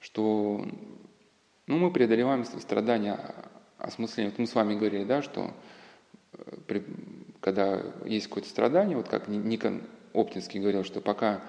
что 0.01 0.65
ну, 1.67 1.79
мы 1.79 1.91
преодолеваем 1.91 2.45
страдания 2.45 3.19
осмысления. 3.79 4.31
Вот 4.31 4.39
мы 4.39 4.47
с 4.47 4.55
вами 4.55 4.75
говорили, 4.75 5.05
да, 5.05 5.23
что 5.23 5.53
э, 6.35 6.57
при, 6.67 6.85
когда 7.41 7.83
есть 8.05 8.27
какое-то 8.27 8.51
страдание, 8.51 8.97
вот 8.97 9.09
как 9.09 9.27
Никон 9.29 9.83
Оптинский 10.13 10.61
говорил, 10.61 10.85
что 10.85 11.01
пока 11.01 11.41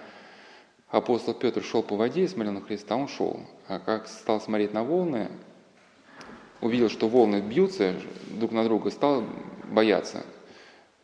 апостол 0.87 1.33
Петр 1.33 1.61
шел 1.61 1.83
по 1.83 1.97
воде 1.97 2.23
и 2.23 2.27
смотрел 2.27 2.53
на 2.53 2.61
Христа, 2.61 2.95
он 2.95 3.09
шел. 3.09 3.41
А 3.67 3.79
как 3.79 4.07
стал 4.07 4.39
смотреть 4.39 4.73
на 4.73 4.83
волны, 4.83 5.29
увидел, 6.61 6.87
что 6.87 7.09
волны 7.09 7.41
бьются 7.41 7.95
друг 8.29 8.53
на 8.53 8.63
друга, 8.63 8.91
стал 8.91 9.25
бояться. 9.69 10.23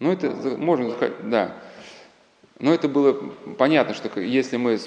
Ну, 0.05 0.12
это 0.12 0.29
можно 0.55 0.91
сказать, 0.91 1.13
да. 1.31 1.55
Но 2.59 2.71
это 2.71 2.88
было 2.88 3.13
понятно, 3.57 3.95
что 3.95 4.19
если 4.19 4.55
мы 4.55 4.77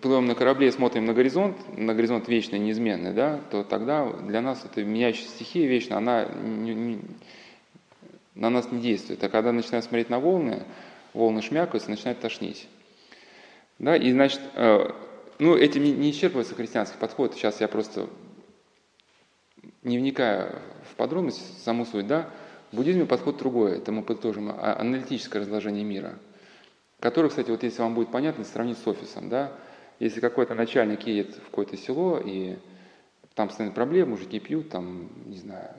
плывем 0.00 0.24
на 0.24 0.34
корабле 0.34 0.68
и 0.68 0.70
смотрим 0.70 1.04
на 1.04 1.12
горизонт, 1.12 1.58
на 1.76 1.94
горизонт 1.94 2.26
вечный, 2.26 2.58
неизменный, 2.58 3.12
да, 3.12 3.38
то 3.50 3.64
тогда 3.64 4.10
для 4.10 4.40
нас 4.40 4.64
эта 4.64 4.82
меняющая 4.82 5.26
стихия 5.26 5.68
вечная, 5.68 5.98
она 5.98 6.24
не, 6.24 6.74
не, 6.74 7.00
на 8.34 8.48
нас 8.48 8.72
не 8.72 8.80
действует. 8.80 9.22
А 9.22 9.28
когда 9.28 9.52
начинаем 9.52 9.82
смотреть 9.82 10.08
на 10.08 10.18
волны, 10.18 10.62
волны 11.12 11.42
шмякаются, 11.42 11.90
начинает 11.90 12.20
тошнить. 12.20 12.66
Да, 13.78 13.94
и 13.94 14.10
значит, 14.10 14.40
э, 14.54 14.90
ну, 15.38 15.54
этим 15.54 15.84
не 15.84 16.10
исчерпывается 16.12 16.54
христианский 16.54 16.96
подход. 16.96 17.34
Сейчас 17.34 17.60
я 17.60 17.68
просто, 17.68 18.08
не 19.82 19.98
вникая 19.98 20.62
в 20.90 20.96
подробности, 20.96 21.42
саму 21.62 21.84
суть, 21.84 22.06
да, 22.06 22.30
в 22.72 22.76
буддизме 22.76 23.04
подход 23.04 23.36
другой, 23.36 23.76
это 23.76 23.92
мы 23.92 24.02
подытожим, 24.02 24.50
а, 24.50 24.76
аналитическое 24.80 25.42
разложение 25.42 25.84
мира, 25.84 26.18
которое, 27.00 27.28
кстати, 27.28 27.50
вот 27.50 27.62
если 27.62 27.82
вам 27.82 27.94
будет 27.94 28.10
понятно, 28.10 28.44
сравнить 28.44 28.78
с 28.78 28.86
офисом, 28.86 29.28
да, 29.28 29.52
если 30.00 30.20
какой-то 30.20 30.54
начальник 30.54 31.06
едет 31.06 31.34
в 31.36 31.44
какое-то 31.50 31.76
село, 31.76 32.18
и 32.18 32.56
там 33.34 33.48
постоянно 33.48 33.74
проблемы, 33.74 34.12
мужики 34.12 34.40
пьют, 34.40 34.70
там, 34.70 35.10
не 35.26 35.36
знаю, 35.36 35.74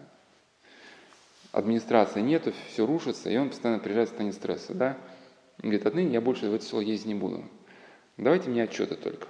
администрации 1.51 2.21
нету, 2.21 2.53
все 2.71 2.85
рушится, 2.85 3.29
и 3.29 3.38
он 3.38 3.50
постоянно 3.50 3.79
приезжает 3.79 4.09
в 4.09 4.12
состояние 4.12 4.33
стресса, 4.33 4.73
да, 4.73 4.97
и 5.59 5.63
говорит, 5.63 5.85
отныне 5.85 6.13
я 6.13 6.21
больше 6.21 6.50
в 6.50 6.53
это 6.53 6.63
село 6.63 6.81
ездить 6.81 7.07
не 7.07 7.15
буду. 7.15 7.43
Давайте 8.17 8.50
мне 8.50 8.63
отчеты 8.63 8.95
только. 8.95 9.27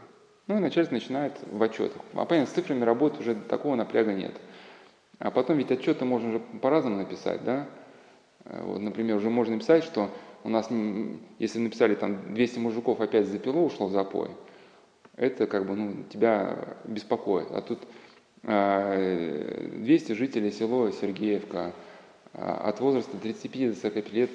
Ну 0.48 0.58
и 0.58 0.60
начальство 0.60 0.96
начинает 0.96 1.34
в 1.50 1.62
отчетах. 1.64 2.02
А 2.14 2.26
понятно, 2.26 2.52
с 2.52 2.56
цифрами 2.56 2.84
работы 2.84 3.22
уже 3.22 3.36
такого 3.36 3.76
напряга 3.76 4.14
нет. 4.14 4.34
А 5.24 5.32
потом 5.32 5.58
ведь 5.58 5.72
отчеты 5.72 6.04
можно 6.04 6.34
же 6.34 6.40
по-разному 6.62 6.98
написать, 6.98 7.46
да? 7.46 7.66
Э, 8.44 8.62
вот, 8.66 8.82
например, 8.82 9.16
уже 9.16 9.30
можно 9.30 9.54
написать, 9.54 9.86
что 9.86 10.10
у 10.44 10.50
нас, 10.50 10.70
если 11.40 11.60
написали 11.60 11.96
там 11.96 12.34
200 12.34 12.60
мужиков 12.60 13.00
опять 13.00 13.28
за 13.28 13.40
пилу 13.40 13.66
ушло 13.66 13.88
в 13.88 13.94
запой, 13.94 14.32
это 15.16 15.48
как 15.48 15.66
бы 15.66 15.76
ну, 15.76 16.04
тебя 16.10 16.76
беспокоит. 16.84 17.48
А 17.52 17.62
тут 17.62 17.80
200 18.42 20.12
а, 20.12 20.16
жителей 20.16 20.52
село 20.52 20.92
Сергеевка 20.92 21.72
а, 22.34 22.68
от 22.68 22.82
возраста 22.82 23.16
35 23.16 23.76
до 23.76 23.80
45 23.80 24.12
лет 24.12 24.30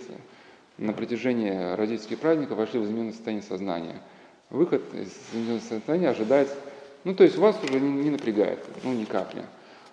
на 0.78 0.94
протяжении 0.94 1.74
родительских 1.74 2.18
праздников 2.18 2.56
вошли 2.56 2.80
в 2.80 2.84
измененное 2.86 3.12
состояние 3.12 3.46
сознания. 3.46 4.00
Выход 4.48 4.82
из 4.94 5.12
измененного 5.34 5.60
состояния 5.60 6.08
ожидается, 6.08 6.54
ну 7.04 7.14
то 7.14 7.24
есть 7.24 7.36
вас 7.36 7.62
уже 7.62 7.78
не 7.78 8.08
напрягает, 8.08 8.64
ну 8.84 8.94
ни 8.94 9.04
капли. 9.04 9.44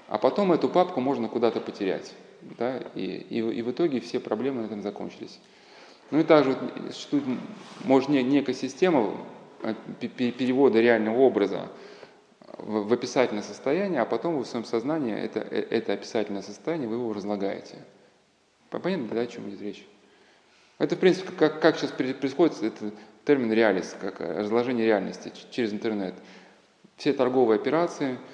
А 0.08 0.18
потом 0.18 0.52
эту 0.52 0.70
папку 0.70 1.02
можно 1.02 1.28
куда-то 1.28 1.60
потерять. 1.60 2.14
Да? 2.42 2.78
И, 2.94 3.26
и, 3.30 3.40
и 3.40 3.62
в 3.62 3.72
итоге 3.72 4.00
все 4.00 4.20
проблемы 4.20 4.62
на 4.62 4.66
этом 4.66 4.82
закончились. 4.82 5.40
Ну 6.12 6.20
и 6.20 6.24
также 6.24 6.56
существует, 6.92 7.24
может, 7.84 8.10
некая 8.10 8.54
система 8.54 9.18
э, 9.64 9.74
перевода 10.00 10.80
реального 10.80 11.18
образа 11.18 11.70
в, 12.60 12.94
описательное 12.94 13.42
состояние, 13.42 14.02
а 14.02 14.06
потом 14.06 14.38
вы 14.38 14.44
в 14.44 14.48
своем 14.48 14.66
сознании 14.66 15.16
это, 15.16 15.40
э, 15.40 15.66
это 15.72 15.94
описательное 15.94 16.44
состояние, 16.44 16.88
вы 16.88 16.96
его 16.96 17.12
разлагаете. 17.12 17.78
Понятно, 18.70 19.08
да, 19.16 19.22
о 19.22 19.28
чем 19.28 19.50
идет 19.50 19.62
речь? 19.62 19.88
Это, 20.78 20.96
в 20.96 21.00
принципе, 21.00 21.32
как, 21.32 21.60
как 21.60 21.78
сейчас 21.78 21.92
происходит, 21.92 22.62
это 22.62 22.92
термин 23.24 23.52
реалис, 23.52 23.96
как 24.00 24.20
разложение 24.20 24.86
реальности 24.86 25.32
через 25.50 25.74
интернет. 25.74 26.14
Все 26.98 27.14
торговые 27.14 27.56
операции– 27.56 28.20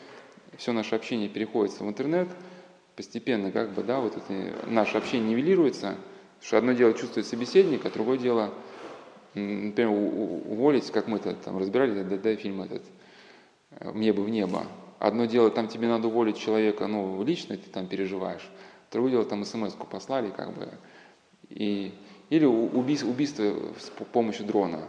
все 0.62 0.74
наше 0.74 0.94
общение 0.96 1.28
переходит 1.28 1.80
в 1.80 1.90
интернет, 1.90 2.28
постепенно 2.96 3.52
как 3.52 3.72
бы, 3.72 3.82
да, 3.82 4.00
вот 4.00 4.16
это, 4.16 4.70
наше 4.70 4.96
общение 4.96 5.32
нивелируется, 5.32 5.96
что 6.40 6.60
одно 6.60 6.74
дело 6.74 6.94
чувствует 6.94 7.26
собеседник, 7.26 7.84
а 7.84 7.90
другое 7.90 8.20
дело, 8.20 8.54
например, 9.34 9.90
уволить, 9.90 10.92
как 10.92 11.08
мы 11.08 11.18
это 11.18 11.34
там 11.34 11.58
разбирали, 11.58 12.04
да, 12.04 12.16
да, 12.16 12.36
фильм 12.36 12.62
этот 12.62 12.84
«Мне 13.80 14.14
бы 14.14 14.24
в 14.24 14.30
небо». 14.30 14.68
Одно 15.00 15.26
дело, 15.26 15.50
там 15.50 15.68
тебе 15.68 15.88
надо 15.88 16.10
уволить 16.10 16.38
человека, 16.38 16.86
ну, 16.86 17.24
лично 17.24 17.58
ты 17.58 17.68
там 17.68 17.88
переживаешь, 17.88 18.48
другое 18.92 19.14
дело, 19.14 19.26
там 19.26 19.44
смс-ку 19.44 19.88
послали, 19.88 20.30
как 20.30 20.54
бы, 20.54 20.70
и, 21.50 21.92
Или 22.30 22.46
убийство, 22.46 23.10
убийство 23.10 23.44
с 23.80 23.90
помощью 24.14 24.46
дрона. 24.46 24.84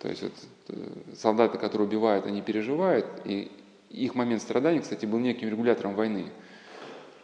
То 0.00 0.08
есть 0.08 0.22
вот, 0.22 0.32
э, 0.68 1.14
солдаты, 1.16 1.56
которые 1.56 1.88
убивают, 1.88 2.26
они 2.26 2.42
переживают, 2.42 3.06
и 3.24 3.50
их 3.94 4.14
момент 4.14 4.42
страдания, 4.42 4.80
кстати, 4.80 5.06
был 5.06 5.18
неким 5.18 5.48
регулятором 5.48 5.94
войны. 5.94 6.26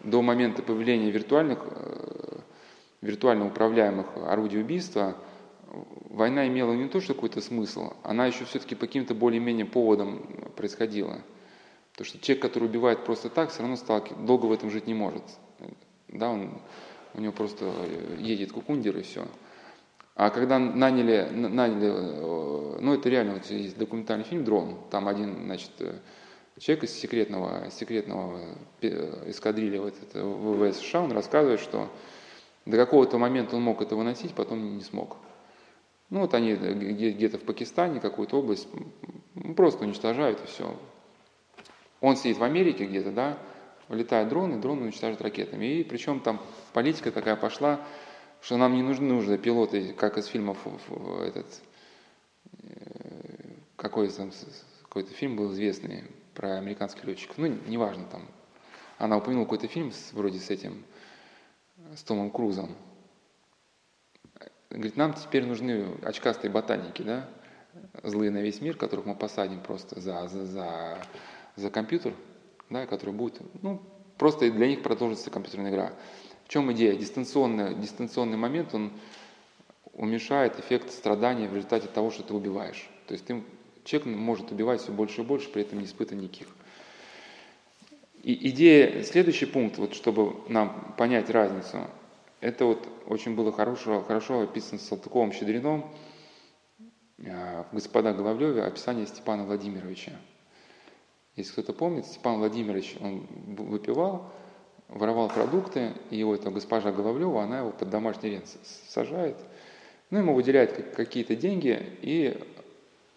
До 0.01 0.23
момента 0.23 0.63
появления 0.63 1.11
виртуальных, 1.11 1.59
э, 1.67 2.39
виртуально 3.03 3.47
управляемых 3.47 4.07
орудий 4.17 4.61
убийства 4.61 5.17
война 6.09 6.47
имела 6.49 6.73
не 6.73 6.89
то, 6.89 7.01
что 7.01 7.15
какой-то 7.15 7.41
смысл, 7.41 7.93
она 8.03 8.27
еще 8.27 8.45
все-таки 8.45 8.75
по 8.75 8.87
каким-то 8.87 9.15
более-менее 9.15 9.67
поводам 9.67 10.53
происходила. 10.57 11.21
Потому 11.93 12.07
что 12.07 12.19
человек, 12.21 12.43
который 12.43 12.65
убивает 12.65 13.05
просто 13.05 13.29
так, 13.29 13.51
все 13.51 13.61
равно 13.61 13.77
сталки, 13.77 14.15
долго 14.27 14.47
в 14.47 14.53
этом 14.53 14.71
жить 14.71 14.87
не 14.87 14.95
может. 14.95 15.23
Да, 16.09 16.31
он, 16.31 16.61
у 17.15 17.21
него 17.21 17.33
просто 17.33 17.67
э, 17.67 18.17
едет 18.21 18.53
кукундер 18.53 18.97
и 18.97 19.03
все. 19.03 19.27
А 20.15 20.31
когда 20.31 20.59
наняли, 20.59 21.29
наняли, 21.31 21.91
э, 21.93 22.79
ну 22.81 22.95
это 22.95 23.09
реально, 23.09 23.35
вот 23.35 23.47
есть 23.47 23.79
документальный 23.79 24.25
фильм 24.25 24.45
«Дрон», 24.45 24.79
там 24.91 25.09
один, 25.09 25.45
значит, 25.45 25.71
человек 26.61 26.85
из 26.85 26.93
секретного, 26.93 27.71
секретного 27.71 28.55
эскадрилья 28.81 29.81
вот 29.81 29.95
это, 30.01 30.25
ВВС 30.25 30.79
США, 30.79 31.03
он 31.03 31.13
рассказывает, 31.13 31.59
что 31.59 31.91
до 32.67 32.77
какого-то 32.77 33.19
момента 33.19 33.57
он 33.57 33.63
мог 33.63 33.81
это 33.81 33.97
выносить, 33.97 34.35
потом 34.35 34.77
не 34.77 34.83
смог. 34.83 35.17
Ну 36.11 36.21
вот 36.21 36.35
они 36.35 36.55
где-то 36.55 37.39
в 37.39 37.43
Пакистане, 37.43 38.01
какую-то 38.01 38.39
область, 38.39 38.69
просто 39.57 39.85
уничтожают 39.85 40.41
и 40.43 40.47
все. 40.47 40.77
Он 42.01 42.17
сидит 42.17 42.39
в 42.39 42.45
Америке 42.45 42.85
где-то, 42.85 43.11
да, 43.11 43.39
летают 43.89 44.29
дроны, 44.29 44.59
дроны 44.59 44.83
уничтожают 44.83 45.21
ракетами. 45.23 45.67
И 45.67 45.85
причем 45.85 46.21
там 46.21 46.41
политика 46.73 47.11
такая 47.11 47.37
пошла, 47.37 47.81
что 48.43 48.57
нам 48.57 48.75
не 48.75 48.83
нужны 48.83 49.07
нужны 49.07 49.39
пилоты, 49.39 49.95
как 49.95 50.19
из 50.19 50.27
фильмов 50.27 50.59
этот, 51.23 51.47
э, 52.63 52.69
какой 53.77 54.09
там 54.09 54.31
какой-то 54.83 55.13
фильм 55.13 55.37
был 55.37 55.53
известный 55.53 56.05
про 56.41 56.57
американских 56.57 57.05
летчиков. 57.05 57.37
Ну, 57.37 57.49
неважно 57.67 58.07
там. 58.07 58.27
Она 58.97 59.19
упомянула 59.19 59.45
какой-то 59.45 59.69
фильм 59.69 59.93
с, 59.93 60.15
вроде 60.15 60.39
с 60.39 60.49
этим, 60.49 60.87
с 61.95 62.03
Томом 62.03 62.31
Крузом. 62.31 62.75
Говорит, 64.71 64.97
нам 64.97 65.13
теперь 65.13 65.45
нужны 65.45 65.99
очкастые 66.03 66.51
ботаники, 66.51 67.03
да, 67.03 67.29
злые 68.03 68.31
на 68.31 68.39
весь 68.39 68.63
мир, 68.63 68.75
которых 68.75 69.05
мы 69.05 69.15
посадим 69.17 69.61
просто 69.61 70.01
за, 70.01 70.29
за, 70.29 70.47
за 70.47 71.03
за 71.57 71.71
компьютер, 71.71 72.15
да, 72.71 72.87
который 72.87 73.13
будет, 73.13 73.39
ну, 73.63 73.83
просто 74.17 74.51
для 74.51 74.67
них 74.67 74.83
продолжится 74.83 75.31
компьютерная 75.31 75.71
игра. 75.71 75.93
В 76.45 76.49
чем 76.49 76.73
идея? 76.73 76.97
Дистанционный, 76.97 77.75
дистанционный 77.75 78.39
момент, 78.39 78.75
он 78.75 78.93
уменьшает 79.93 80.59
эффект 80.59 80.91
страдания 80.91 81.49
в 81.49 81.55
результате 81.55 81.89
того, 81.89 82.11
что 82.11 82.23
ты 82.23 82.33
убиваешь. 82.33 82.89
То 83.09 83.13
есть 83.13 83.27
ты, 83.27 83.43
человек 83.85 84.07
может 84.07 84.51
убивать 84.51 84.81
все 84.81 84.93
больше 84.93 85.23
и 85.23 85.25
больше, 85.25 85.51
при 85.51 85.63
этом 85.63 85.79
не 85.79 85.85
испытывая 85.87 86.23
никаких. 86.23 86.49
И 88.23 88.51
идея, 88.51 89.03
следующий 89.03 89.47
пункт, 89.47 89.79
вот, 89.79 89.95
чтобы 89.95 90.35
нам 90.49 90.95
понять 90.99 91.31
разницу, 91.31 91.87
это 92.41 92.65
вот 92.67 92.87
очень 93.07 93.35
было 93.35 93.53
хорошо, 93.53 94.03
хорошо 94.03 94.41
описано 94.41 94.79
Салтыковым 94.79 95.33
Щедрином 95.33 95.91
э, 97.19 97.65
в 97.71 97.75
«Господа 97.75 98.13
Головлеве» 98.13 98.63
описание 98.63 99.07
Степана 99.07 99.45
Владимировича. 99.45 100.13
Если 101.37 101.53
кто-то 101.53 101.73
помнит, 101.73 102.07
Степан 102.07 102.39
Владимирович, 102.39 102.97
он 103.01 103.27
выпивал, 103.57 104.31
воровал 104.89 105.29
продукты, 105.29 105.93
и 106.11 106.17
его 106.17 106.35
эта 106.35 106.51
госпожа 106.51 106.93
Головлева, 106.93 107.43
она 107.43 107.61
его 107.61 107.71
под 107.71 107.89
домашний 107.91 108.31
арест 108.31 108.59
сажает, 108.89 109.37
ну, 110.11 110.19
ему 110.19 110.35
выделяет 110.35 110.95
какие-то 110.95 111.37
деньги, 111.37 111.81
и, 112.03 112.37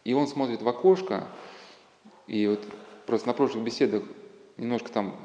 и 0.04 0.14
он 0.14 0.28
смотрит 0.28 0.62
в 0.62 0.68
окошко, 0.68 1.28
и 2.28 2.48
вот 2.48 2.66
просто 3.06 3.28
на 3.28 3.34
прошлых 3.34 3.64
беседах 3.64 4.04
немножко 4.58 4.92
там 4.92 5.16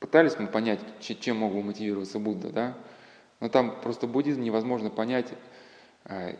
пытались 0.00 0.38
мы 0.38 0.46
понять, 0.46 0.80
чем 1.00 1.38
мог 1.38 1.52
бы 1.52 1.62
мотивироваться 1.62 2.18
Будда, 2.18 2.50
да, 2.50 2.78
но 3.40 3.48
там 3.48 3.80
просто 3.80 4.06
буддизм 4.06 4.42
невозможно 4.42 4.90
понять, 4.90 5.28
э, 6.04 6.36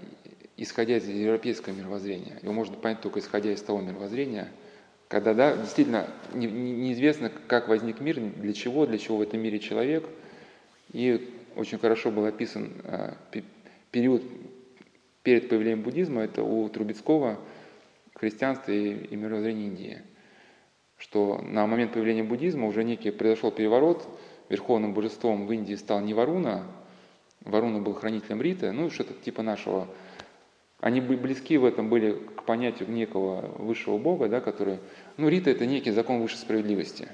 исходя 0.56 0.96
из 0.96 1.06
европейского 1.08 1.74
мировоззрения. 1.74 2.38
Его 2.42 2.52
можно 2.52 2.76
понять 2.76 3.00
только 3.00 3.20
исходя 3.20 3.52
из 3.52 3.62
того 3.62 3.80
мировоззрения– 3.80 4.52
когда 5.08 5.34
да, 5.34 5.56
действительно 5.56 6.08
не, 6.34 6.46
неизвестно, 6.46 7.30
как 7.46 7.68
возник 7.68 8.00
мир, 8.00 8.18
для 8.18 8.52
чего, 8.52 8.86
для 8.86 8.98
чего 8.98 9.18
в 9.18 9.22
этом 9.22 9.40
мире 9.40 9.58
человек. 9.58 10.04
И 10.92 11.32
очень 11.54 11.78
хорошо 11.78 12.10
был 12.10 12.24
описан 12.24 12.72
э, 12.84 13.12
период 13.90 14.22
перед 15.26 15.48
появлением 15.48 15.82
буддизма, 15.82 16.22
это 16.22 16.44
у 16.44 16.68
Трубецкого 16.68 17.36
христианство 18.14 18.70
и, 18.70 18.92
и 18.92 19.16
мировоззрение 19.16 19.66
Индии. 19.66 20.02
Что 20.98 21.42
на 21.42 21.66
момент 21.66 21.92
появления 21.92 22.22
буддизма 22.22 22.68
уже 22.68 22.84
некий 22.84 23.10
произошел 23.10 23.50
переворот, 23.50 24.06
верховным 24.48 24.94
божеством 24.94 25.48
в 25.48 25.52
Индии 25.52 25.74
стал 25.74 26.00
не 26.00 26.14
Варуна, 26.14 26.62
Варуна 27.40 27.80
был 27.80 27.94
хранителем 27.94 28.40
Риты, 28.40 28.70
ну 28.70 28.88
что-то 28.88 29.14
типа 29.14 29.42
нашего 29.42 29.88
они 30.78 31.00
близки 31.00 31.58
в 31.58 31.64
этом 31.64 31.88
были 31.88 32.12
к 32.12 32.44
понятию 32.44 32.88
некого 32.88 33.50
высшего 33.58 33.98
бога, 33.98 34.28
да, 34.28 34.40
который... 34.40 34.78
Ну, 35.16 35.28
Рита– 35.28 35.50
это 35.50 35.66
некий 35.66 35.90
закон 35.90 36.20
высшей 36.20 36.38
справедливости. 36.38 37.08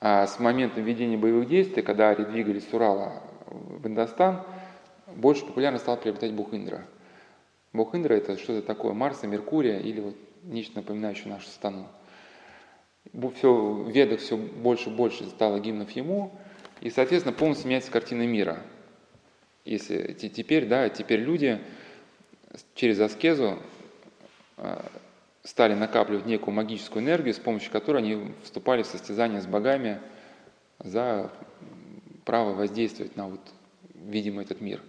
А 0.00 0.26
с 0.26 0.40
момента 0.40 0.80
введения 0.80 1.16
боевых 1.16 1.46
действий, 1.46 1.82
когда 1.82 2.08
ари 2.08 2.24
двигались 2.24 2.68
с 2.68 2.74
Урала 2.74 3.22
в 3.46 3.86
Индостан, 3.86 4.44
больше 5.16 5.44
популярно 5.46 5.78
стал 5.78 5.96
приобретать 5.96 6.32
бог 6.32 6.54
Индра. 6.54 6.86
Бог 7.72 7.94
Индра– 7.94 8.14
это 8.16 8.36
что-то 8.36 8.62
такое 8.62 8.92
Марса, 8.92 9.26
Меркурия 9.26 9.78
или 9.78 10.00
вот 10.00 10.16
нечто 10.42 10.76
напоминающее 10.76 11.28
нашу 11.28 11.48
стану. 11.48 11.86
Все, 13.36 13.52
в 13.52 13.90
ведах 13.90 14.20
все 14.20 14.36
больше 14.36 14.90
и 14.90 14.92
больше 14.92 15.24
стало 15.26 15.58
гимнов 15.60 15.90
ему, 15.92 16.32
и, 16.80 16.90
соответственно, 16.90 17.34
полностью 17.34 17.68
меняется 17.68 17.90
картина 17.90 18.26
мира. 18.26 18.62
Если 19.64 20.14
теперь, 20.14 20.66
да, 20.66 20.88
теперь 20.88 21.20
люди 21.20 21.60
через 22.74 22.98
аскезу 23.00 23.58
а, 24.56 24.84
стали 25.42 25.74
накапливать 25.74 26.26
некую 26.26 26.54
магическую 26.54 27.02
энергию, 27.02 27.34
с 27.34 27.38
помощью 27.38 27.70
которой 27.70 27.98
они 27.98 28.32
вступали 28.42 28.82
в 28.82 28.86
состязание 28.86 29.40
с 29.40 29.46
богами 29.46 30.00
за 30.78 31.30
право 32.24 32.52
воздействовать 32.52 33.16
на 33.16 33.28
вот 33.28 33.40
видимый 34.06 34.44
этот 34.44 34.60
мир. 34.60 34.80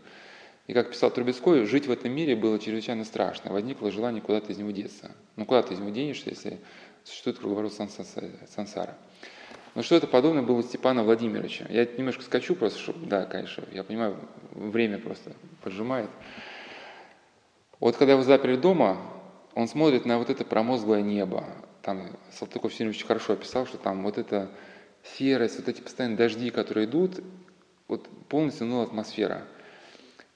И 0.68 0.74
как 0.74 0.92
писал 0.92 1.12
Трубецкой, 1.12 1.66
жить 1.66 1.88
в 1.88 1.92
этом 1.92 2.12
мире 2.12 2.36
было 2.36 2.60
чрезвычайно 2.60 3.04
страшно. 3.04 3.52
Возникло 3.52 3.92
желание 3.92 4.22
куда-то 4.22 4.52
из 4.52 4.58
него 4.58 4.72
деться. 4.72 5.12
Ну 5.36 5.46
куда 5.46 5.64
ты 5.64 5.74
из 5.74 5.80
него 5.80 5.90
денешься, 5.90 6.30
если 6.30 6.60
существует 7.04 7.40
круговорот 7.40 7.74
сансара. 7.74 8.98
Но 9.74 9.84
что 9.84 9.96
это 9.96 10.06
подобное 10.06 10.44
было 10.44 10.58
у 10.58 10.62
Степана 10.64 11.04
Владимировича. 11.04 11.66
Я 11.70 11.86
немножко 11.86 12.24
скачу 12.24 12.56
просто, 12.56 12.80
чтобы, 12.80 13.06
да, 13.06 13.26
конечно, 13.26 13.64
я 13.72 13.84
понимаю, 13.84 14.18
время 14.52 15.00
просто 15.00 15.32
поджимает. 15.64 16.10
Вот 17.80 17.96
когда 17.96 18.14
его 18.14 18.22
заперли 18.22 18.58
дома, 18.58 19.02
он 19.56 19.68
смотрит 19.68 20.06
на 20.06 20.20
вот 20.20 20.30
это 20.30 20.46
промозглое 20.46 21.02
небо. 21.02 21.46
Там 21.82 22.18
Салтыков 22.32 22.74
Сергеевич 22.74 23.06
хорошо 23.06 23.34
описал, 23.34 23.66
что 23.66 23.78
там 23.78 24.04
вот 24.04 24.18
эта 24.18 24.52
серость, 25.18 25.58
вот 25.58 25.68
эти 25.68 25.82
постоянные 25.82 26.18
дожди, 26.18 26.52
которые 26.52 26.86
идут, 26.86 27.20
вот 27.92 28.08
полностью 28.28 28.68
ну, 28.68 28.82
атмосфера. 28.82 29.44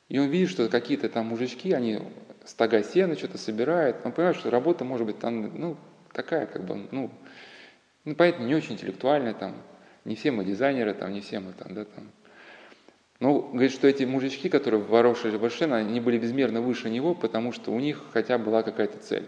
И 0.10 0.20
он 0.20 0.28
видит, 0.28 0.50
что 0.50 0.68
какие-то 0.70 1.10
там 1.10 1.28
мужички, 1.28 1.72
они 1.72 2.00
стога 2.46 2.84
сена 2.84 3.16
что-то 3.16 3.38
собирают. 3.38 3.98
Он 4.04 4.12
понимает, 4.12 4.38
что 4.38 4.52
работа 4.52 4.86
может 4.86 5.08
быть 5.08 5.18
там, 5.18 5.58
ну, 5.58 5.78
такая, 6.14 6.46
как 6.46 6.66
бы, 6.66 6.88
ну, 6.92 7.10
ну, 8.04 8.16
понятно, 8.16 8.44
не 8.44 8.54
очень 8.54 8.74
интеллектуальная, 8.74 9.34
там, 9.34 9.56
не 10.04 10.16
все 10.16 10.32
мы 10.32 10.46
дизайнеры, 10.46 10.94
там, 10.94 11.12
не 11.12 11.22
все 11.22 11.40
мы 11.40 11.54
там, 11.54 11.74
да, 11.74 11.86
там, 11.86 12.12
ну, 13.20 13.42
говорит, 13.42 13.72
что 13.72 13.88
эти 13.88 14.04
мужички, 14.04 14.50
которые 14.50 14.84
ворошили 14.84 15.38
Вашена, 15.38 15.78
они 15.78 16.02
были 16.02 16.20
безмерно 16.20 16.62
выше 16.62 16.90
него, 16.90 17.16
потому 17.16 17.54
что 17.54 17.72
у 17.72 17.80
них 17.80 18.04
хотя 18.12 18.38
была 18.38 18.62
какая-то 18.62 19.00
цель. 19.00 19.28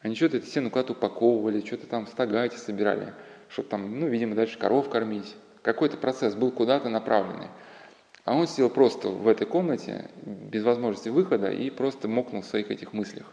Они 0.00 0.14
что-то 0.14 0.38
это 0.38 0.46
стену 0.46 0.70
куда-то 0.70 0.92
упаковывали, 0.92 1.64
что-то 1.64 1.86
там 1.86 2.06
стога 2.06 2.44
эти 2.44 2.56
собирали, 2.56 3.12
чтобы 3.48 3.68
там, 3.68 4.00
ну, 4.00 4.06
видимо, 4.06 4.34
дальше 4.36 4.58
коров 4.58 4.88
кормить. 4.88 5.34
Какой-то 5.62 5.96
процесс 5.96 6.34
был 6.34 6.50
куда-то 6.50 6.88
направленный. 6.88 7.48
А 8.24 8.34
он 8.36 8.46
сидел 8.46 8.70
просто 8.70 9.08
в 9.08 9.26
этой 9.26 9.46
комнате, 9.46 10.10
без 10.22 10.62
возможности 10.62 11.08
выхода, 11.08 11.50
и 11.50 11.70
просто 11.70 12.08
мокнул 12.08 12.42
в 12.42 12.46
своих 12.46 12.70
этих 12.70 12.92
мыслях. 12.92 13.32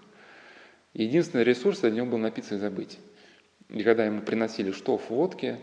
Единственный 0.94 1.44
ресурс 1.44 1.82
для 1.82 1.92
него 1.92 2.08
был 2.08 2.18
напиться 2.18 2.56
и 2.56 2.58
забыть. 2.58 3.00
И 3.70 3.84
когда 3.84 4.06
ему 4.06 4.22
приносили 4.22 4.72
штоф 4.72 5.10
водки, 5.10 5.58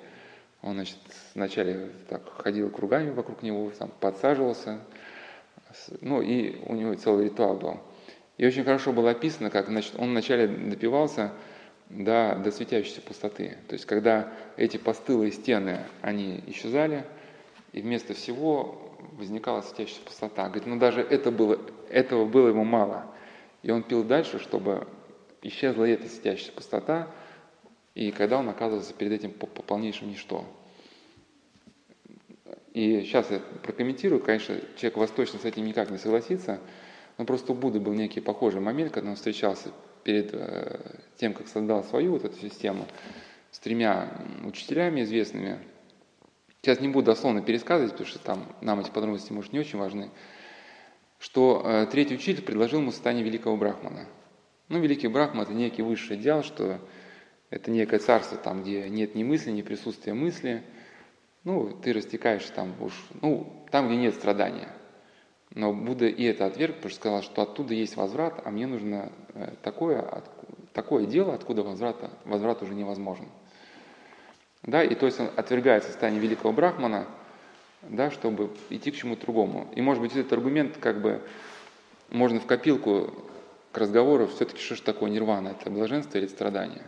он, 0.63 0.75
значит, 0.75 0.99
вначале 1.35 1.91
так 2.09 2.29
ходил 2.29 2.71
кругами 2.71 3.11
вокруг 3.11 3.43
него, 3.43 3.71
там, 3.77 3.91
подсаживался, 4.01 4.81
ну 6.01 6.23
и 6.23 6.57
у 6.65 6.75
него 6.75 6.95
целый 6.95 7.27
ритуал 7.27 7.57
был. 7.57 7.81
И 8.39 8.47
очень 8.47 8.65
хорошо 8.65 8.93
было 8.93 9.11
описано, 9.11 9.51
как 9.51 9.67
значит, 9.67 9.95
он 9.99 10.11
вначале 10.11 10.47
допивался 10.47 11.33
до, 11.91 12.41
до 12.43 12.51
светящейся 12.51 13.01
пустоты. 13.01 13.57
То 13.69 13.75
есть, 13.75 13.87
когда 13.87 14.33
эти 14.57 14.77
постылые 14.77 15.33
стены, 15.33 15.81
они 16.03 16.43
исчезали, 16.47 17.05
и 17.73 17.81
вместо 17.81 18.15
всего 18.15 18.97
возникала 19.13 19.63
светящаяся 19.63 20.03
пустота. 20.03 20.47
Говорит, 20.47 20.67
ну 20.67 20.79
даже 20.79 21.01
это 21.01 21.31
было, 21.31 21.59
этого 21.91 22.27
было 22.27 22.49
ему 22.49 22.65
мало. 22.65 23.07
И 23.63 23.71
он 23.71 23.83
пил 23.83 24.05
дальше, 24.05 24.39
чтобы 24.39 24.87
исчезла 25.43 25.85
эта 25.85 26.09
светящаяся 26.09 26.53
пустота, 26.53 27.09
и 27.95 28.11
когда 28.11 28.39
он 28.39 28.49
оказывался 28.49 28.93
перед 28.95 29.13
этим 29.13 29.31
по, 29.31 29.47
по 29.47 29.63
полнейшему 29.63 30.11
ничто. 30.11 30.45
И 32.75 33.01
сейчас 33.03 33.31
я 33.31 33.41
прокомментирую, 33.63 34.23
конечно, 34.23 34.57
человек 34.77 34.99
восточный 34.99 35.41
с 35.41 35.45
этим 35.45 35.65
никак 35.65 35.91
не 35.91 35.97
согласится, 35.97 36.61
но 37.17 37.25
просто 37.25 37.53
у 37.53 37.55
Будды 37.55 37.81
был 37.81 37.95
некий 37.95 38.21
похожий 38.21 38.61
момент, 38.61 38.93
когда 38.93 39.09
он 39.09 39.17
встречался 39.17 39.71
перед 40.07 40.31
э, 40.33 40.79
тем, 41.17 41.35
как 41.35 41.49
создал 41.49 41.83
свою 41.83 42.13
вот 42.13 42.25
эту 42.25 42.39
систему, 42.39 42.87
с 43.51 43.59
тремя 43.59 44.09
учителями 44.45 45.03
известными. 45.03 45.59
Сейчас 46.63 46.81
не 46.81 46.89
буду 46.89 47.07
дословно 47.07 47.43
пересказывать, 47.43 47.93
потому 47.93 48.09
что 48.09 48.21
там 48.21 48.47
нам 48.61 48.79
эти 48.79 48.91
подробности, 48.91 49.33
может, 49.33 49.53
не 49.53 49.59
очень 49.59 49.81
важны. 49.81 50.11
Что 51.19 51.61
э, 51.65 51.87
третий 51.91 52.15
учитель 52.15 52.45
предложил 52.45 52.81
ему 52.81 52.93
состояние 52.93 53.25
великого 53.25 53.57
брахмана. 53.57 54.07
Ну, 54.69 54.79
великий 54.79 55.09
брахман– 55.09 55.43
это 55.45 55.55
некий 55.55 55.83
высший 55.83 56.17
идеал, 56.17 56.45
что 56.45 56.79
это 57.51 57.73
некое 57.73 57.99
царство, 57.99 58.39
там, 58.39 58.63
где 58.63 58.89
нет 58.89 59.17
ни 59.17 59.25
мысли, 59.25 59.51
ни 59.51 59.63
присутствия 59.63 60.15
мысли. 60.15 60.63
Ну, 61.43 61.71
ты 61.83 61.93
растекаешься 61.93 62.53
там 62.53 62.81
уж, 62.81 62.93
ну, 63.23 63.67
там, 63.73 63.89
где 63.89 63.97
нет 63.97 64.15
страдания. 64.15 64.69
Но 65.57 65.73
Будда 65.73 66.07
и 66.07 66.23
это 66.25 66.45
отверг, 66.45 66.77
потому 66.77 66.91
что 66.91 67.01
сказал, 67.01 67.23
что 67.23 67.41
оттуда 67.41 67.73
есть 67.73 67.97
возврат, 67.97 68.43
а 68.45 68.51
мне 68.51 68.67
нужно 68.67 69.11
э, 69.33 69.55
такое, 69.63 70.23
такое 70.75 71.07
дело, 71.07 71.33
откуда 71.33 71.63
возврата, 71.63 72.11
возврат 72.27 72.63
уже 72.63 72.75
невозможен. 72.75 73.25
Да, 74.63 74.85
и 74.85 74.95
то 74.95 75.07
есть 75.07 75.19
он 75.19 75.31
отвергает 75.35 75.85
состояние 75.85 76.21
великого 76.21 76.53
брахмана, 76.53 77.07
да, 77.81 78.11
чтобы 78.11 78.51
идти 78.69 78.91
к 78.91 78.97
чему-то 78.97 79.23
другому. 79.23 79.73
И 79.75 79.81
может 79.81 80.03
быть 80.03 80.15
этот 80.15 80.31
аргумент 80.35 80.77
как 80.77 81.01
бы 81.01 81.23
можно 82.11 82.39
в 82.39 82.45
копилку 82.45 83.15
к 83.73 83.79
разговору 83.79 84.27
все-таки 84.27 84.61
что 84.61 84.75
же 84.75 84.83
такое 84.83 85.09
нирвана, 85.09 85.57
это 85.59 85.71
блаженство 85.71 86.19
или 86.19 86.27
страдание. 86.27 86.85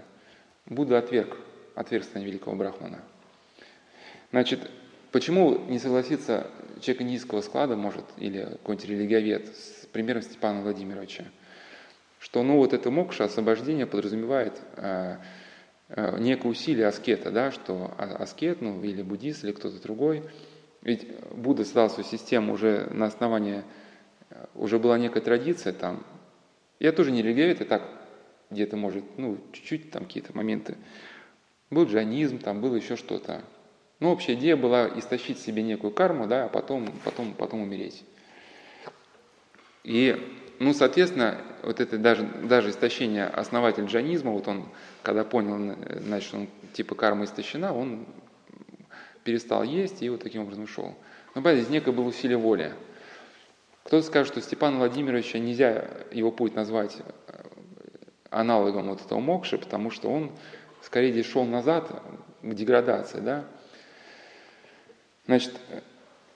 Будда 0.66 0.98
отверг, 0.98 1.38
отверг 1.74 2.04
состояние 2.04 2.32
великого 2.32 2.54
брахмана. 2.54 2.98
Значит, 4.30 4.70
почему 5.12 5.58
не 5.68 5.78
согласиться 5.78 6.46
человек 6.80 7.02
низкого 7.02 7.40
склада 7.40 7.76
может, 7.76 8.04
или 8.16 8.44
какой-нибудь 8.44 8.88
религиовед, 8.88 9.48
с 9.48 9.86
примером 9.86 10.22
Степана 10.22 10.62
Владимировича, 10.62 11.24
что 12.18 12.42
ну 12.42 12.56
вот 12.56 12.72
это 12.72 12.90
мокша, 12.90 13.24
освобождение 13.24 13.86
подразумевает 13.86 14.60
э, 14.76 15.16
э, 15.88 16.18
некое 16.18 16.48
усилие 16.48 16.86
аскета, 16.86 17.30
да, 17.30 17.50
что 17.50 17.94
а, 17.96 18.16
аскет, 18.20 18.60
ну 18.60 18.82
или 18.82 19.02
буддист, 19.02 19.44
или 19.44 19.52
кто-то 19.52 19.80
другой, 19.80 20.22
ведь 20.82 21.08
Будда 21.32 21.64
создал 21.64 21.90
свою 21.90 22.08
систему 22.08 22.52
уже 22.52 22.88
на 22.92 23.06
основании, 23.06 23.62
э, 24.30 24.46
уже 24.54 24.78
была 24.78 24.98
некая 24.98 25.20
традиция 25.20 25.72
там, 25.72 26.04
я 26.80 26.92
тоже 26.92 27.10
не 27.10 27.22
религиовед, 27.22 27.60
и 27.60 27.64
так 27.64 27.82
где-то 28.50 28.76
может, 28.76 29.04
ну, 29.16 29.38
чуть-чуть 29.52 29.90
там 29.90 30.04
какие-то 30.04 30.36
моменты. 30.36 30.76
Был 31.70 31.84
джанизм, 31.84 32.38
там 32.38 32.60
было 32.60 32.76
еще 32.76 32.96
что-то. 32.96 33.42
Ну, 34.00 34.12
общая 34.12 34.34
идея 34.34 34.56
была 34.56 34.88
истощить 34.96 35.40
себе 35.40 35.62
некую 35.62 35.90
карму, 35.90 36.26
да, 36.26 36.44
а 36.44 36.48
потом, 36.48 36.86
потом, 37.04 37.34
потом 37.34 37.62
умереть. 37.62 38.04
И, 39.82 40.16
ну, 40.60 40.72
соответственно, 40.72 41.40
вот 41.62 41.80
это 41.80 41.98
даже, 41.98 42.22
даже 42.22 42.70
истощение 42.70 43.26
основатель 43.26 43.84
джанизма, 43.84 44.30
вот 44.30 44.46
он, 44.46 44.68
когда 45.02 45.24
понял, 45.24 45.76
значит, 46.00 46.32
он 46.32 46.48
типа 46.74 46.94
карма 46.94 47.24
истощена, 47.24 47.74
он 47.74 48.06
перестал 49.24 49.64
есть 49.64 50.02
и 50.02 50.08
вот 50.08 50.22
таким 50.22 50.42
образом 50.42 50.64
ушел. 50.64 50.94
Но, 51.34 51.42
понимаете, 51.42 51.62
здесь 51.62 51.72
некое 51.72 51.92
было 51.92 52.04
усилие 52.04 52.38
воли. 52.38 52.72
Кто-то 53.84 54.06
скажет, 54.06 54.32
что 54.32 54.40
Степана 54.40 54.78
Владимировича 54.78 55.38
нельзя 55.38 55.88
его 56.12 56.30
путь 56.30 56.54
назвать 56.54 56.98
аналогом 58.30 58.88
вот 58.88 59.00
этого 59.00 59.18
мокши, 59.18 59.58
потому 59.58 59.90
что 59.90 60.08
он 60.08 60.32
скорее 60.82 61.10
здесь 61.12 61.26
шел 61.26 61.44
назад 61.44 61.90
к 62.42 62.54
деградации, 62.54 63.20
да. 63.20 63.44
Значит, 65.28 65.60